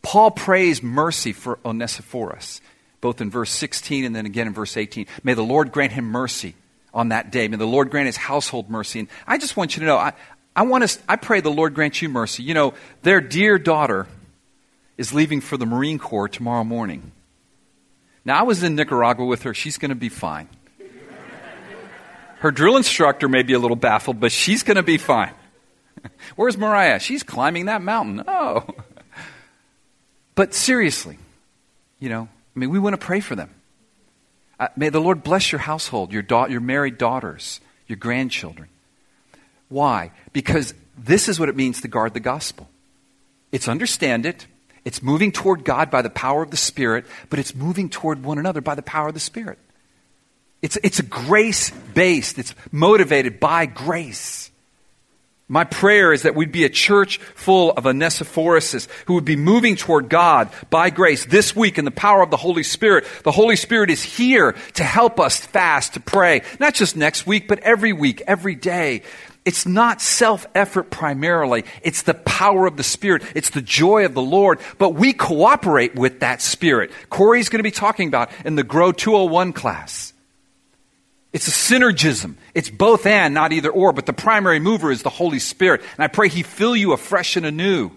Paul 0.01 0.31
prays 0.31 0.81
mercy 0.81 1.33
for 1.33 1.59
Onesiphorus, 1.65 2.61
both 3.01 3.19
in 3.19 3.29
verse 3.29 3.51
16 3.51 4.05
and 4.05 4.15
then 4.15 4.25
again 4.25 4.47
in 4.47 4.53
verse 4.53 4.77
18. 4.77 5.07
May 5.23 5.33
the 5.33 5.43
Lord 5.43 5.73
grant 5.73 5.91
him 5.91 6.05
mercy 6.05 6.55
on 6.95 7.09
that 7.09 7.31
day. 7.31 7.47
May 7.47 7.57
the 7.57 7.67
Lord 7.67 7.91
grant 7.91 8.07
his 8.07 8.17
household 8.17 8.69
mercy. 8.69 8.99
And 8.99 9.09
I 9.27 9.37
just 9.37 9.57
want 9.57 9.75
you 9.75 9.81
to 9.81 9.85
know, 9.85 9.97
I, 9.97 10.13
I 10.55 10.63
want 10.63 10.85
us, 10.85 10.97
I 11.07 11.17
pray 11.17 11.41
the 11.41 11.51
Lord 11.51 11.75
grant 11.75 12.01
you 12.01 12.07
mercy. 12.09 12.41
You 12.41 12.53
know, 12.53 12.73
their 13.03 13.19
dear 13.19 13.59
daughter 13.59 14.07
is 14.97 15.13
leaving 15.13 15.41
for 15.41 15.57
the 15.57 15.65
Marine 15.65 15.99
Corps 15.99 16.29
tomorrow 16.29 16.63
morning. 16.63 17.11
Now, 18.23 18.39
I 18.39 18.43
was 18.43 18.63
in 18.63 18.75
Nicaragua 18.75 19.25
with 19.25 19.43
her. 19.43 19.53
She's 19.53 19.77
going 19.77 19.89
to 19.89 19.95
be 19.95 20.09
fine. 20.09 20.47
Her 22.39 22.51
drill 22.51 22.77
instructor 22.77 23.27
may 23.27 23.43
be 23.43 23.53
a 23.53 23.59
little 23.59 23.75
baffled, 23.75 24.19
but 24.19 24.31
she's 24.31 24.63
going 24.63 24.77
to 24.77 24.83
be 24.83 24.97
fine. 24.97 25.33
Where's 26.35 26.57
Mariah? 26.57 26.99
She's 26.99 27.23
climbing 27.23 27.65
that 27.65 27.81
mountain. 27.81 28.23
Oh. 28.27 28.65
But 30.35 30.53
seriously, 30.53 31.17
you 31.97 32.09
know, 32.09 32.27
I 32.55 32.59
mean, 32.59 32.69
we 32.69 32.77
want 32.77 32.99
to 32.99 33.05
pray 33.05 33.21
for 33.21 33.37
them. 33.37 33.49
Uh, 34.59 34.67
may 34.75 34.89
the 34.89 35.01
Lord 35.01 35.23
bless 35.23 35.51
your 35.51 35.59
household, 35.59 36.13
your, 36.13 36.21
da- 36.21 36.45
your 36.45 36.61
married 36.61 36.97
daughters, 36.97 37.59
your 37.87 37.97
grandchildren. 37.97 38.69
Why? 39.69 40.11
Because 40.33 40.73
this 40.97 41.27
is 41.27 41.39
what 41.39 41.49
it 41.49 41.55
means 41.55 41.81
to 41.81 41.87
guard 41.87 42.13
the 42.13 42.19
gospel. 42.19 42.69
It's 43.51 43.67
understand 43.67 44.25
it. 44.25 44.47
It's 44.85 45.01
moving 45.01 45.31
toward 45.31 45.65
God 45.65 45.89
by 45.89 46.01
the 46.01 46.09
power 46.09 46.43
of 46.43 46.51
the 46.51 46.57
Spirit, 46.57 47.05
but 47.29 47.39
it's 47.39 47.55
moving 47.55 47.89
toward 47.89 48.23
one 48.23 48.37
another 48.37 48.61
by 48.61 48.75
the 48.75 48.83
power 48.83 49.07
of 49.07 49.13
the 49.13 49.19
Spirit. 49.19 49.57
It's, 50.61 50.77
it's 50.83 50.99
a 50.99 51.03
grace 51.03 51.71
based, 51.93 52.39
it's 52.39 52.55
motivated 52.71 53.39
by 53.39 53.65
grace. 53.65 54.51
My 55.47 55.63
prayer 55.63 56.11
is 56.11 56.23
that 56.23 56.33
we'd 56.33 56.51
be 56.51 56.65
a 56.65 56.69
church 56.69 57.19
full 57.19 57.71
of 57.73 57.83
Onesiphoruses 57.83 58.87
who 59.05 59.13
would 59.13 59.25
be 59.25 59.35
moving 59.35 59.75
toward 59.75 60.09
God 60.09 60.49
by 60.71 60.89
grace 60.89 61.23
this 61.25 61.55
week 61.55 61.77
in 61.77 61.85
the 61.85 61.91
power 61.91 62.23
of 62.23 62.31
the 62.31 62.37
Holy 62.37 62.63
Spirit. 62.63 63.05
The 63.23 63.31
Holy 63.31 63.55
Spirit 63.55 63.91
is 63.91 64.01
here 64.01 64.53
to 64.73 64.83
help 64.83 65.19
us 65.19 65.37
fast, 65.37 65.93
to 65.93 65.99
pray, 65.99 66.41
not 66.59 66.73
just 66.73 66.95
next 66.95 67.27
week, 67.27 67.47
but 67.47 67.59
every 67.59 67.93
week, 67.93 68.23
every 68.25 68.55
day. 68.55 69.03
It's 69.45 69.67
not 69.67 70.01
self 70.01 70.47
effort 70.55 70.89
primarily. 70.89 71.65
It's 71.83 72.01
the 72.01 72.15
power 72.15 72.65
of 72.65 72.77
the 72.77 72.83
Spirit. 72.83 73.21
It's 73.35 73.51
the 73.51 73.61
joy 73.61 74.05
of 74.05 74.15
the 74.15 74.23
Lord. 74.23 74.59
But 74.79 74.95
we 74.95 75.13
cooperate 75.13 75.93
with 75.93 76.21
that 76.21 76.41
Spirit. 76.41 76.89
Corey's 77.11 77.49
going 77.49 77.59
to 77.59 77.63
be 77.63 77.69
talking 77.69 78.07
about 78.07 78.31
in 78.43 78.55
the 78.55 78.63
Grow 78.63 78.91
201 78.91 79.53
class. 79.53 80.14
It's 81.35 81.49
a 81.49 81.51
synergism. 81.51 82.35
It's 82.53 82.69
both 82.69 83.05
and, 83.05 83.33
not 83.33 83.51
either 83.51 83.69
or, 83.69 83.91
but 83.91 84.05
the 84.05 84.13
primary 84.13 84.59
mover 84.59 84.89
is 84.89 85.03
the 85.03 85.09
Holy 85.09 85.39
Spirit. 85.39 85.81
And 85.97 86.05
I 86.05 86.07
pray 86.07 86.29
He 86.29 86.43
fill 86.43 86.77
you 86.77 86.93
afresh 86.93 87.35
and 87.35 87.45
anew. 87.45 87.91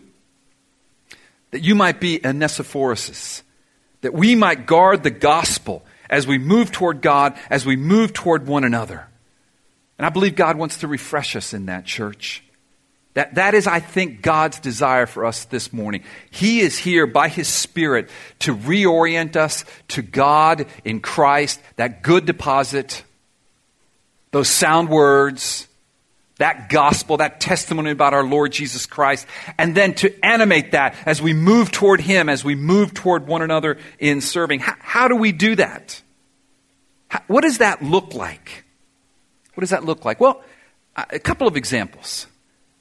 That 1.53 1.62
you 1.62 1.77
might 1.77 2.01
be 2.01 2.18
a. 2.24 3.44
That 4.01 4.12
we 4.12 4.35
might 4.35 4.66
guard 4.66 5.05
the 5.05 5.12
gospel 5.12 5.85
as 6.11 6.27
we 6.27 6.37
move 6.37 6.72
toward 6.72 7.01
God, 7.01 7.38
as 7.48 7.64
we 7.64 7.77
move 7.77 8.12
toward 8.12 8.48
one 8.48 8.64
another. 8.64 9.07
And 9.98 10.05
I 10.05 10.09
believe 10.09 10.35
God 10.35 10.59
wants 10.59 10.79
to 10.79 10.88
refresh 10.88 11.37
us 11.37 11.55
in 11.55 11.66
that 11.66 11.85
church. 11.85 12.42
That, 13.14 13.37
that 13.37 13.55
is, 13.55 13.68
I 13.68 13.79
think, 13.79 14.20
God's 14.20 14.59
desire 14.59 15.07
for 15.07 15.24
us 15.24 15.44
this 15.44 15.72
morning. 15.72 16.03
He 16.33 16.59
is 16.59 16.77
here 16.77 17.07
by 17.07 17.29
His 17.29 17.46
Spirit 17.46 18.11
to 18.40 18.53
reorient 18.53 19.37
us 19.37 19.64
to 19.88 20.03
God 20.03 20.66
in 20.85 20.98
Christ, 20.98 21.61
that 21.77 22.03
good 22.03 22.27
deposit 22.27 23.05
those 24.30 24.48
sound 24.48 24.88
words, 24.88 25.68
that 26.38 26.68
gospel, 26.68 27.16
that 27.18 27.40
testimony 27.40 27.90
about 27.90 28.14
our 28.14 28.24
Lord 28.24 28.52
Jesus 28.52 28.86
Christ, 28.86 29.26
and 29.58 29.74
then 29.74 29.94
to 29.94 30.24
animate 30.24 30.72
that 30.72 30.94
as 31.04 31.20
we 31.20 31.32
move 31.34 31.70
toward 31.70 32.00
Him, 32.00 32.28
as 32.28 32.44
we 32.44 32.54
move 32.54 32.94
toward 32.94 33.26
one 33.26 33.42
another 33.42 33.78
in 33.98 34.20
serving. 34.20 34.60
How, 34.60 34.74
how 34.78 35.08
do 35.08 35.16
we 35.16 35.32
do 35.32 35.56
that? 35.56 36.00
How, 37.08 37.22
what 37.26 37.42
does 37.42 37.58
that 37.58 37.82
look 37.82 38.14
like? 38.14 38.64
What 39.54 39.62
does 39.62 39.70
that 39.70 39.84
look 39.84 40.04
like? 40.04 40.20
Well, 40.20 40.42
a 40.96 41.18
couple 41.18 41.48
of 41.48 41.56
examples. 41.56 42.26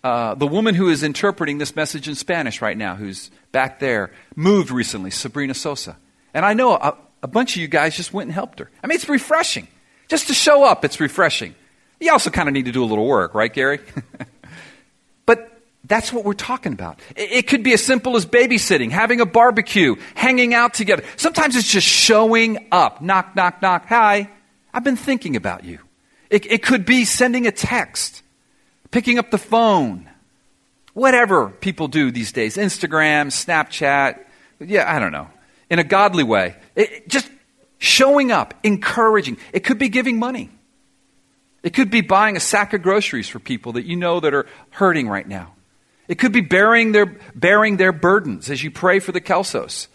Uh, 0.04 0.36
the 0.36 0.48
woman 0.48 0.76
who 0.76 0.90
is 0.90 1.04
interpreting 1.04 1.58
this 1.58 1.76
message 1.76 2.08
in 2.08 2.16
Spanish 2.16 2.62
right 2.62 2.78
now, 2.78 2.96
who's 2.96 3.32
back 3.52 3.80
there, 3.80 4.12
moved 4.36 4.70
recently, 4.70 5.10
Sabrina 5.10 5.54
Sosa. 5.54 5.98
And 6.34 6.46
I 6.46 6.54
know 6.54 6.74
a, 6.76 6.96
a 7.24 7.28
bunch 7.28 7.56
of 7.56 7.62
you 7.62 7.68
guys 7.68 7.96
just 7.98 8.14
went 8.14 8.28
and 8.28 8.34
helped 8.34 8.60
her. 8.60 8.70
I 8.84 8.88
mean, 8.88 8.96
it's 8.96 9.10
refreshing. 9.10 9.68
Just 10.08 10.28
to 10.28 10.34
show 10.34 10.64
up, 10.64 10.86
it's 10.86 11.00
refreshing. 11.00 11.56
You 12.00 12.12
also 12.12 12.30
kind 12.30 12.48
of 12.48 12.54
need 12.54 12.66
to 12.66 12.72
do 12.72 12.84
a 12.84 12.86
little 12.86 13.08
work, 13.08 13.34
right, 13.34 13.52
Gary? 13.52 13.80
but 15.26 15.62
that's 15.84 16.14
what 16.14 16.24
we're 16.24 16.34
talking 16.34 16.74
about. 16.74 17.00
It 17.16 17.48
could 17.48 17.64
be 17.64 17.74
as 17.74 17.84
simple 17.84 18.16
as 18.16 18.26
babysitting, 18.26 18.92
having 18.92 19.20
a 19.20 19.26
barbecue, 19.26 19.96
hanging 20.16 20.54
out 20.54 20.74
together. 20.74 21.04
Sometimes 21.18 21.56
it's 21.56 21.72
just 21.72 21.88
showing 21.88 22.68
up. 22.72 23.02
Knock, 23.02 23.36
knock, 23.36 23.62
knock. 23.62 23.88
Hi, 23.88 24.30
I've 24.74 24.84
been 24.84 24.96
thinking 24.96 25.36
about 25.36 25.64
you. 25.64 25.80
It, 26.30 26.50
it 26.52 26.64
could 26.64 26.86
be 26.86 27.06
sending 27.06 27.48
a 27.48 27.52
text, 27.52 28.22
picking 28.92 29.18
up 29.18 29.32
the 29.32 29.38
phone, 29.38 30.10
whatever 30.94 31.50
people 31.50 31.88
do 31.88 32.12
these 32.12 32.32
days 32.32 32.58
Instagram, 32.58 33.28
Snapchat. 33.28 34.20
Yeah, 34.60 34.94
I 34.94 35.00
don't 35.00 35.12
know. 35.12 35.30
In 35.70 35.80
a 35.80 35.84
godly 35.84 36.24
way. 36.24 36.56
It, 36.76 37.08
just 37.08 37.30
Showing 37.78 38.32
up, 38.32 38.54
encouraging. 38.64 39.38
It 39.54 39.64
could 39.64 39.78
be 39.78 39.90
giving 39.90 40.20
money. 40.20 40.50
It 41.64 41.74
could 41.74 41.92
be 41.92 42.02
buying 42.02 42.38
a 42.38 42.40
sack 42.40 42.74
of 42.74 42.82
groceries 42.82 43.28
for 43.28 43.40
people 43.40 43.74
that 43.74 43.86
you 43.86 43.96
know 43.96 44.20
that 44.20 44.34
are 44.34 44.46
hurting 44.72 45.08
right 45.08 45.28
now. 45.28 45.54
It 46.08 46.16
could 46.16 46.32
be 46.32 46.42
bearing 46.42 46.92
their, 46.92 47.18
bearing 47.36 47.78
their 47.78 47.92
burdens 47.92 48.50
as 48.50 48.64
you 48.64 48.72
pray 48.72 49.00
for 49.00 49.12
the 49.12 49.22
Kelsos. 49.22 49.88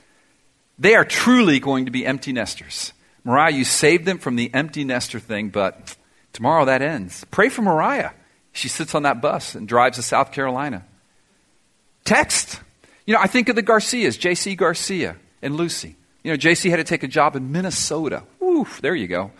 They 0.78 0.94
are 0.94 1.04
truly 1.04 1.60
going 1.60 1.86
to 1.86 1.90
be 1.90 2.04
empty 2.04 2.32
nesters. 2.32 2.92
Mariah, 3.24 3.52
you 3.52 3.64
saved 3.64 4.04
them 4.04 4.18
from 4.18 4.36
the 4.36 4.52
empty 4.52 4.84
nester 4.84 5.20
thing, 5.20 5.48
but 5.48 5.96
tomorrow 6.32 6.64
that 6.64 6.82
ends. 6.82 7.24
Pray 7.30 7.48
for 7.48 7.62
Mariah. 7.62 8.10
She 8.52 8.68
sits 8.68 8.94
on 8.94 9.04
that 9.04 9.22
bus 9.22 9.54
and 9.54 9.66
drives 9.66 9.96
to 9.96 10.02
South 10.02 10.32
Carolina. 10.32 10.84
Text. 12.04 12.60
You 13.06 13.14
know, 13.14 13.20
I 13.20 13.26
think 13.26 13.48
of 13.48 13.56
the 13.56 13.62
Garcias, 13.62 14.16
J.C. 14.16 14.54
Garcia 14.56 15.16
and 15.40 15.56
Lucy. 15.56 15.96
You 16.22 16.32
know, 16.32 16.36
JC 16.36 16.70
had 16.70 16.76
to 16.76 16.84
take 16.84 17.02
a 17.02 17.08
job 17.08 17.36
in 17.36 17.52
Minnesota. 17.52 18.22
Oof, 18.42 18.80
there 18.80 18.94
you 18.94 19.08
go. 19.08 19.32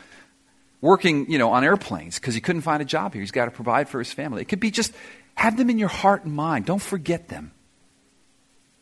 Working, 0.80 1.30
you 1.30 1.38
know, 1.38 1.50
on 1.52 1.62
airplanes 1.62 2.18
because 2.18 2.34
he 2.34 2.40
couldn't 2.40 2.62
find 2.62 2.82
a 2.82 2.84
job 2.84 3.14
here. 3.14 3.20
He's 3.20 3.30
got 3.30 3.44
to 3.44 3.50
provide 3.52 3.88
for 3.88 4.00
his 4.00 4.12
family. 4.12 4.42
It 4.42 4.46
could 4.46 4.60
be 4.60 4.70
just 4.70 4.92
have 5.34 5.56
them 5.56 5.70
in 5.70 5.78
your 5.78 5.88
heart 5.88 6.24
and 6.24 6.34
mind. 6.34 6.66
Don't 6.66 6.82
forget 6.82 7.28
them. 7.28 7.52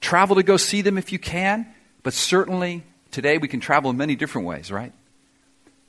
Travel 0.00 0.36
to 0.36 0.42
go 0.42 0.56
see 0.56 0.80
them 0.80 0.96
if 0.96 1.12
you 1.12 1.18
can, 1.18 1.66
but 2.02 2.14
certainly 2.14 2.84
today 3.10 3.36
we 3.36 3.48
can 3.48 3.60
travel 3.60 3.90
in 3.90 3.98
many 3.98 4.16
different 4.16 4.46
ways, 4.46 4.72
right? 4.72 4.92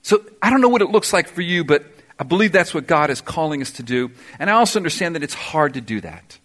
So 0.01 0.23
I 0.41 0.49
don't 0.49 0.59
know 0.59 0.69
what 0.69 0.81
it 0.81 0.89
looks 0.89 1.13
like 1.13 1.29
for 1.29 1.41
you, 1.41 1.63
but 1.63 1.85
I 2.19 2.23
believe 2.23 2.51
that's 2.51 2.73
what 2.73 2.87
God 2.87 3.09
is 3.09 3.21
calling 3.21 3.61
us 3.61 3.71
to 3.73 3.83
do. 3.83 4.11
And 4.37 4.49
I 4.49 4.53
also 4.53 4.79
understand 4.79 5.15
that 5.15 5.23
it's 5.23 5.33
hard 5.33 5.75
to 5.75 5.81
do 5.81 6.01
that. 6.01 6.37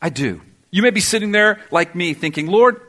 I 0.00 0.08
do. 0.10 0.40
You 0.70 0.82
may 0.82 0.90
be 0.90 1.00
sitting 1.00 1.32
there 1.32 1.60
like 1.70 1.94
me 1.94 2.14
thinking, 2.14 2.46
Lord, 2.46 2.80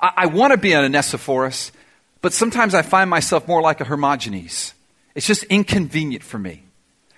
I, 0.00 0.12
I 0.16 0.26
want 0.26 0.52
to 0.52 0.56
be 0.56 0.72
an 0.72 0.84
Onesiphorus, 0.84 1.72
but 2.20 2.32
sometimes 2.32 2.74
I 2.74 2.82
find 2.82 3.08
myself 3.08 3.46
more 3.48 3.62
like 3.62 3.80
a 3.80 3.84
Hermogenes. 3.84 4.72
It's 5.14 5.26
just 5.26 5.44
inconvenient 5.44 6.22
for 6.22 6.38
me. 6.38 6.62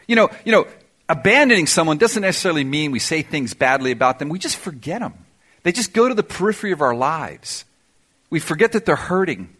You 0.06 0.16
know, 0.16 0.30
you 0.44 0.52
know, 0.52 0.66
abandoning 1.08 1.66
someone 1.66 1.98
doesn't 1.98 2.22
necessarily 2.22 2.64
mean 2.64 2.92
we 2.92 2.98
say 2.98 3.22
things 3.22 3.54
badly 3.54 3.90
about 3.90 4.18
them. 4.18 4.28
We 4.28 4.38
just 4.38 4.56
forget 4.56 5.00
them. 5.00 5.14
They 5.62 5.72
just 5.72 5.92
go 5.92 6.08
to 6.08 6.14
the 6.14 6.22
periphery 6.22 6.72
of 6.72 6.80
our 6.80 6.94
lives. 6.94 7.64
We 8.30 8.40
forget 8.40 8.72
that 8.72 8.86
they're 8.86 8.96
hurting. 8.96 9.54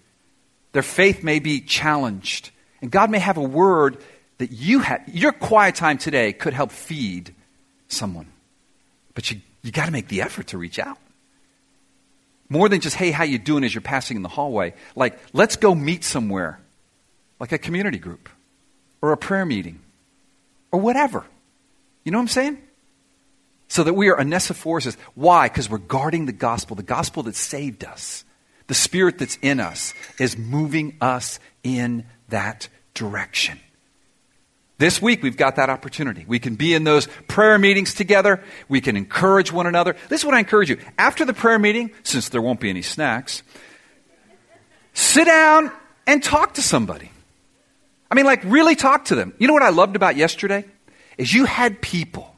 Their 0.72 0.83
faith 0.83 1.22
may 1.22 1.40
be 1.40 1.61
challenged. 1.61 2.50
And 2.80 2.90
God 2.90 3.11
may 3.11 3.18
have 3.18 3.37
a 3.37 3.42
word 3.42 3.98
that 4.38 4.52
you 4.52 4.80
have, 4.80 5.02
your 5.06 5.33
quiet 5.33 5.74
time 5.74 5.98
today 5.98 6.33
could 6.33 6.54
help 6.54 6.70
feed 6.70 7.35
someone. 7.88 8.28
But 9.14 9.30
you, 9.30 9.40
you 9.62 9.72
got 9.72 9.87
to 9.87 9.92
make 9.92 10.09
the 10.09 10.22
effort 10.22 10.48
to 10.48 10.59
reach 10.59 10.78
out. 10.78 10.98
More 12.50 12.68
than 12.68 12.80
just, 12.80 12.96
hey, 12.96 13.12
how 13.12 13.24
you 13.24 13.38
doing 13.38 13.64
as 13.64 13.72
you're 13.72 13.80
passing 13.80 14.16
in 14.16 14.22
the 14.22 14.28
hallway. 14.28 14.74
Like, 14.96 15.18
let's 15.32 15.56
go 15.56 15.74
meet 15.74 16.04
somewhere, 16.04 16.60
like 17.38 17.52
a 17.52 17.58
community 17.58 17.98
group 17.98 18.28
or 19.00 19.12
a 19.12 19.16
prayer 19.16 19.46
meeting 19.46 19.80
or 20.72 20.80
whatever. 20.80 21.24
You 22.04 22.12
know 22.12 22.18
what 22.18 22.22
I'm 22.22 22.28
saying? 22.28 22.58
So 23.68 23.84
that 23.84 23.94
we 23.94 24.08
are 24.08 24.18
Onesiphorus. 24.18 24.96
Why? 25.14 25.48
Because 25.48 25.70
we're 25.70 25.78
guarding 25.78 26.26
the 26.26 26.32
gospel, 26.32 26.74
the 26.74 26.82
gospel 26.82 27.22
that 27.22 27.36
saved 27.36 27.84
us. 27.84 28.24
The 28.66 28.74
spirit 28.74 29.18
that's 29.18 29.38
in 29.42 29.60
us 29.60 29.94
is 30.18 30.36
moving 30.36 30.96
us 31.00 31.38
in 31.62 32.04
that 32.30 32.68
direction. 32.94 33.60
This 34.81 35.03
week, 35.03 35.23
we've 35.23 35.37
got 35.37 35.57
that 35.57 35.69
opportunity. 35.69 36.25
We 36.27 36.38
can 36.38 36.55
be 36.55 36.73
in 36.73 36.85
those 36.85 37.07
prayer 37.29 37.59
meetings 37.59 37.93
together. 37.93 38.43
We 38.66 38.81
can 38.81 38.97
encourage 38.97 39.53
one 39.53 39.66
another. 39.66 39.95
This 40.09 40.23
is 40.23 40.25
what 40.25 40.35
I 40.35 40.38
encourage 40.38 40.71
you. 40.71 40.79
After 40.97 41.27
the 41.27 41.35
prayer 41.35 41.59
meeting, 41.59 41.90
since 42.03 42.31
there 42.31 42.40
won't 42.40 42.61
be 42.61 42.71
any 42.71 42.81
snacks, 42.81 43.43
sit 44.95 45.27
down 45.27 45.71
and 46.07 46.25
talk 46.25 46.55
to 46.55 46.62
somebody. 46.62 47.12
I 48.11 48.14
mean, 48.14 48.25
like, 48.25 48.40
really 48.43 48.75
talk 48.75 49.05
to 49.07 49.14
them. 49.14 49.35
You 49.38 49.49
know 49.49 49.53
what 49.53 49.62
I 49.62 49.69
loved 49.69 49.97
about 49.97 50.16
yesterday? 50.16 50.64
Is 51.19 51.35
you 51.35 51.45
had 51.45 51.83
people. 51.83 52.35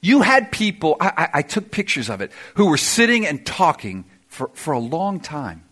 You 0.00 0.22
had 0.22 0.52
people, 0.52 0.96
I, 1.00 1.08
I, 1.16 1.28
I 1.38 1.42
took 1.42 1.72
pictures 1.72 2.08
of 2.08 2.20
it, 2.20 2.30
who 2.54 2.66
were 2.66 2.76
sitting 2.76 3.26
and 3.26 3.44
talking 3.44 4.04
for, 4.28 4.48
for 4.54 4.74
a 4.74 4.78
long 4.78 5.18
time. 5.18 5.64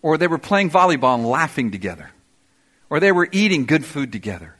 Or 0.00 0.16
they 0.16 0.26
were 0.26 0.38
playing 0.38 0.70
volleyball 0.70 1.16
and 1.16 1.26
laughing 1.26 1.70
together. 1.70 2.12
Or 2.88 2.98
they 2.98 3.12
were 3.12 3.28
eating 3.30 3.66
good 3.66 3.84
food 3.84 4.10
together 4.10 4.56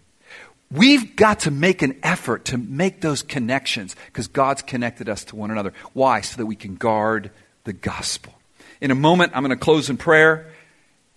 We've 0.73 1.17
got 1.17 1.41
to 1.41 1.51
make 1.51 1.83
an 1.83 1.99
effort 2.03 2.47
to 2.47 2.59
make 2.59 3.01
those 3.01 3.23
connections 3.23 3.97
because 4.07 4.29
God's 4.29 4.63
connected 4.63 5.09
us 5.09 5.25
to 5.25 5.37
one 5.37 5.51
another. 5.51 5.73
Why? 5.95 6.21
So 6.21 6.37
that 6.37 6.47
we 6.47 6.55
can 6.55 6.77
guard 6.77 7.33
the 7.65 7.73
gospel. 7.73 8.35
In 8.81 8.91
a 8.91 8.95
moment, 8.95 9.33
I'm 9.35 9.43
going 9.43 9.57
to 9.57 9.63
close 9.63 9.91
in 9.91 9.97
prayer, 9.97 10.53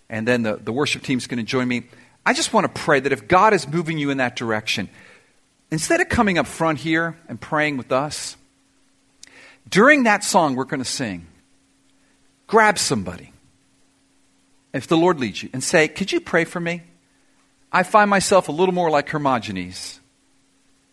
and 0.08 0.26
then 0.26 0.42
the, 0.42 0.56
the 0.56 0.72
worship 0.72 1.02
team's 1.02 1.26
going 1.26 1.38
to 1.38 1.44
join 1.44 1.68
me. 1.68 1.84
I 2.26 2.32
just 2.32 2.52
want 2.52 2.64
to 2.64 2.80
pray 2.80 3.00
that 3.00 3.12
if 3.12 3.28
God 3.28 3.54
is 3.54 3.68
moving 3.68 3.96
you 3.96 4.10
in 4.10 4.18
that 4.18 4.34
direction, 4.34 4.88
instead 5.70 6.00
of 6.00 6.08
coming 6.08 6.36
up 6.36 6.46
front 6.46 6.80
here 6.80 7.16
and 7.28 7.40
praying 7.40 7.76
with 7.76 7.92
us, 7.92 8.36
during 9.68 10.02
that 10.02 10.24
song 10.24 10.56
we're 10.56 10.64
going 10.64 10.82
to 10.82 10.88
sing, 10.88 11.26
grab 12.46 12.78
somebody, 12.78 13.32
if 14.72 14.88
the 14.88 14.96
Lord 14.96 15.20
leads 15.20 15.42
you, 15.42 15.48
and 15.52 15.62
say, 15.62 15.86
Could 15.86 16.12
you 16.12 16.20
pray 16.20 16.44
for 16.44 16.60
me? 16.60 16.82
I 17.74 17.82
find 17.82 18.08
myself 18.08 18.48
a 18.48 18.52
little 18.52 18.72
more 18.72 18.88
like 18.88 19.08
Hermogenes 19.08 19.98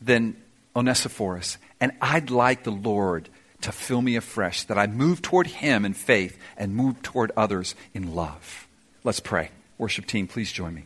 than 0.02 0.36
Onesiphorus. 0.76 1.60
And 1.80 1.92
I'd 2.02 2.32
like 2.32 2.64
the 2.64 2.72
Lord 2.72 3.30
to 3.62 3.72
fill 3.72 4.02
me 4.02 4.16
afresh, 4.16 4.64
that 4.64 4.80
I 4.80 4.88
move 4.88 5.22
toward 5.22 5.46
Him 5.46 5.86
in 5.86 5.94
faith 5.94 6.40
and 6.58 6.76
move 6.76 7.04
toward 7.04 7.32
others 7.38 7.76
in 7.94 8.16
love. 8.16 8.68
Let's 9.04 9.20
pray. 9.20 9.52
Worship 9.78 10.08
team, 10.08 10.26
please 10.26 10.52
join 10.52 10.74
me. 10.74 10.86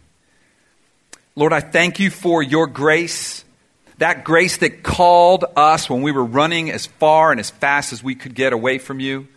Lord, 1.38 1.53
I 1.53 1.62
thank 1.62 1.99
you 2.01 2.10
for 2.10 2.43
your 2.43 2.67
grace, 2.67 3.45
that 3.97 4.25
grace 4.25 4.58
that 4.58 4.84
called 4.84 5.45
us 5.55 5.89
when 5.89 6.01
we 6.01 6.12
were 6.12 6.25
running 6.25 6.69
as 6.69 6.86
far 6.86 7.31
and 7.31 7.39
as 7.39 7.49
fast 7.49 7.93
as 7.93 8.03
we 8.03 8.15
could 8.15 8.36
get 8.36 8.51
away 8.51 8.77
from 8.77 8.99
you. 8.99 9.29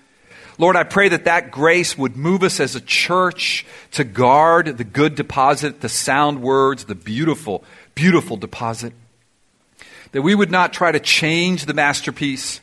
Lord, 0.59 0.75
I 0.75 0.83
pray 0.83 1.09
that 1.11 1.25
that 1.25 1.53
grace 1.53 1.97
would 1.97 2.17
move 2.17 2.43
us 2.43 2.59
as 2.59 2.75
a 2.75 2.81
church 2.81 3.65
to 3.93 4.03
guard 4.03 4.77
the 4.77 4.85
good 4.85 5.15
deposit, 5.15 5.81
the 5.81 5.89
sound 5.89 6.43
words, 6.43 6.85
the 6.85 6.97
beautiful, 6.97 7.63
beautiful 7.95 8.37
deposit. 8.37 8.93
That 10.11 10.23
we 10.23 10.35
would 10.35 10.51
not 10.51 10.73
try 10.73 10.91
to 10.91 10.99
change 10.99 11.67
the 11.67 11.75
masterpiece, 11.75 12.61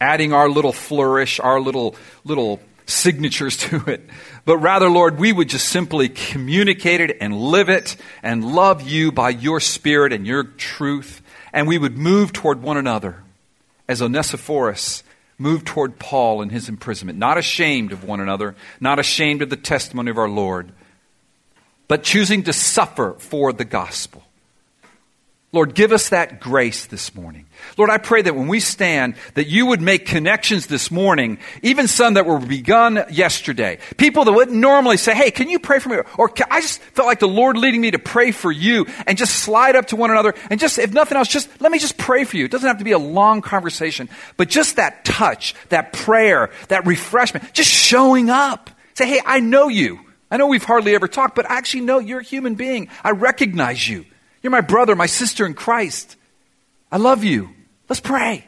adding 0.00 0.34
our 0.34 0.50
little 0.50 0.72
flourish, 0.72 1.40
our 1.40 1.60
little, 1.60 1.96
little 2.24 2.60
signatures 2.84 3.56
to 3.68 3.82
it, 3.86 4.06
but 4.44 4.58
rather, 4.58 4.90
Lord, 4.90 5.18
we 5.18 5.32
would 5.32 5.48
just 5.48 5.68
simply 5.68 6.08
communicate 6.08 7.00
it 7.00 7.16
and 7.20 7.38
live 7.38 7.68
it 7.68 7.96
and 8.22 8.44
love 8.44 8.82
you 8.82 9.12
by 9.12 9.30
your 9.30 9.60
Spirit 9.60 10.12
and 10.12 10.26
your 10.26 10.44
truth, 10.44 11.22
and 11.52 11.66
we 11.66 11.78
would 11.78 11.96
move 11.96 12.32
toward 12.32 12.62
one 12.62 12.76
another 12.76 13.22
as 13.88 14.02
Onesiphorus 14.02 15.02
moved 15.40 15.66
toward 15.66 15.98
Paul 15.98 16.42
in 16.42 16.50
his 16.50 16.68
imprisonment, 16.68 17.18
not 17.18 17.38
ashamed 17.38 17.92
of 17.92 18.04
one 18.04 18.20
another, 18.20 18.54
not 18.78 18.98
ashamed 18.98 19.40
of 19.40 19.48
the 19.50 19.56
testimony 19.56 20.10
of 20.10 20.18
our 20.18 20.28
Lord, 20.28 20.70
but 21.88 22.02
choosing 22.02 22.42
to 22.44 22.52
suffer 22.52 23.16
for 23.18 23.52
the 23.52 23.64
gospel. 23.64 24.19
Lord, 25.52 25.74
give 25.74 25.90
us 25.90 26.10
that 26.10 26.38
grace 26.38 26.86
this 26.86 27.12
morning. 27.12 27.46
Lord, 27.76 27.90
I 27.90 27.98
pray 27.98 28.22
that 28.22 28.36
when 28.36 28.46
we 28.46 28.60
stand, 28.60 29.16
that 29.34 29.48
you 29.48 29.66
would 29.66 29.80
make 29.80 30.06
connections 30.06 30.68
this 30.68 30.92
morning, 30.92 31.38
even 31.60 31.88
some 31.88 32.14
that 32.14 32.24
were 32.24 32.38
begun 32.38 33.04
yesterday. 33.10 33.80
People 33.96 34.24
that 34.24 34.32
wouldn't 34.32 34.56
normally 34.56 34.96
say, 34.96 35.12
hey, 35.12 35.32
can 35.32 35.48
you 35.48 35.58
pray 35.58 35.80
for 35.80 35.88
me? 35.88 35.96
Or 36.16 36.30
I 36.48 36.60
just 36.60 36.80
felt 36.80 37.08
like 37.08 37.18
the 37.18 37.26
Lord 37.26 37.56
leading 37.56 37.80
me 37.80 37.90
to 37.90 37.98
pray 37.98 38.30
for 38.30 38.52
you 38.52 38.86
and 39.08 39.18
just 39.18 39.34
slide 39.34 39.74
up 39.74 39.86
to 39.86 39.96
one 39.96 40.12
another 40.12 40.36
and 40.50 40.60
just, 40.60 40.78
if 40.78 40.92
nothing 40.92 41.18
else, 41.18 41.26
just 41.26 41.48
let 41.60 41.72
me 41.72 41.80
just 41.80 41.98
pray 41.98 42.22
for 42.22 42.36
you. 42.36 42.44
It 42.44 42.52
doesn't 42.52 42.68
have 42.68 42.78
to 42.78 42.84
be 42.84 42.92
a 42.92 42.98
long 42.98 43.42
conversation, 43.42 44.08
but 44.36 44.48
just 44.48 44.76
that 44.76 45.04
touch, 45.04 45.56
that 45.70 45.92
prayer, 45.92 46.50
that 46.68 46.86
refreshment, 46.86 47.52
just 47.54 47.70
showing 47.70 48.30
up. 48.30 48.70
Say, 48.94 49.08
hey, 49.08 49.20
I 49.26 49.40
know 49.40 49.66
you. 49.66 49.98
I 50.30 50.36
know 50.36 50.46
we've 50.46 50.62
hardly 50.62 50.94
ever 50.94 51.08
talked, 51.08 51.34
but 51.34 51.50
I 51.50 51.56
actually 51.56 51.80
know 51.80 51.98
you're 51.98 52.20
a 52.20 52.24
human 52.24 52.54
being. 52.54 52.88
I 53.02 53.10
recognize 53.10 53.88
you. 53.88 54.04
You're 54.42 54.50
my 54.50 54.60
brother, 54.60 54.96
my 54.96 55.06
sister 55.06 55.44
in 55.46 55.54
Christ. 55.54 56.16
I 56.90 56.96
love 56.96 57.24
you. 57.24 57.50
Let's 57.88 58.00
pray. 58.00 58.44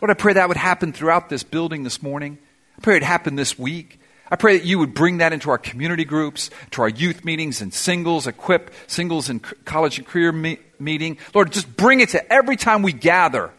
Lord, 0.00 0.10
I 0.10 0.14
pray 0.14 0.34
that 0.34 0.48
would 0.48 0.56
happen 0.56 0.92
throughout 0.92 1.28
this 1.28 1.42
building 1.42 1.82
this 1.82 2.02
morning. 2.02 2.38
I 2.76 2.80
pray 2.80 2.96
it 2.96 3.02
happen 3.02 3.36
this 3.36 3.58
week. 3.58 3.98
I 4.30 4.36
pray 4.36 4.58
that 4.58 4.66
you 4.66 4.78
would 4.78 4.94
bring 4.94 5.18
that 5.18 5.32
into 5.32 5.50
our 5.50 5.58
community 5.58 6.04
groups, 6.04 6.50
to 6.72 6.82
our 6.82 6.88
youth 6.88 7.24
meetings 7.24 7.60
and 7.60 7.72
singles, 7.72 8.26
equip 8.26 8.72
singles 8.86 9.28
and 9.28 9.42
college 9.64 9.98
and 9.98 10.06
career 10.06 10.32
me- 10.32 10.58
meeting. 10.78 11.18
Lord, 11.34 11.50
just 11.50 11.76
bring 11.76 12.00
it 12.00 12.10
to 12.10 12.32
every 12.32 12.56
time 12.56 12.82
we 12.82 12.92
gather. 12.92 13.50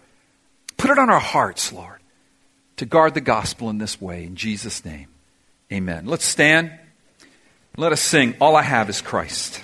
Put 0.78 0.92
it 0.92 1.00
on 1.00 1.10
our 1.10 1.20
hearts, 1.20 1.74
Lord, 1.74 2.00
to 2.78 2.86
guard 2.86 3.16
the 3.16 3.22
gospel 3.22 3.70
in 3.70 3.80
this 3.80 4.00
way. 4.00 4.24
In 4.24 4.36
Jesus' 4.36 4.86
name, 4.86 5.08
amen. 5.72 6.06
Let's 6.06 6.26
stand. 6.26 6.72
Let 7.76 7.92
us 7.92 8.02
sing. 8.02 8.36
All 8.40 8.56
I 8.56 8.62
have 8.62 8.90
is 8.90 9.02
Christ. 9.02 9.62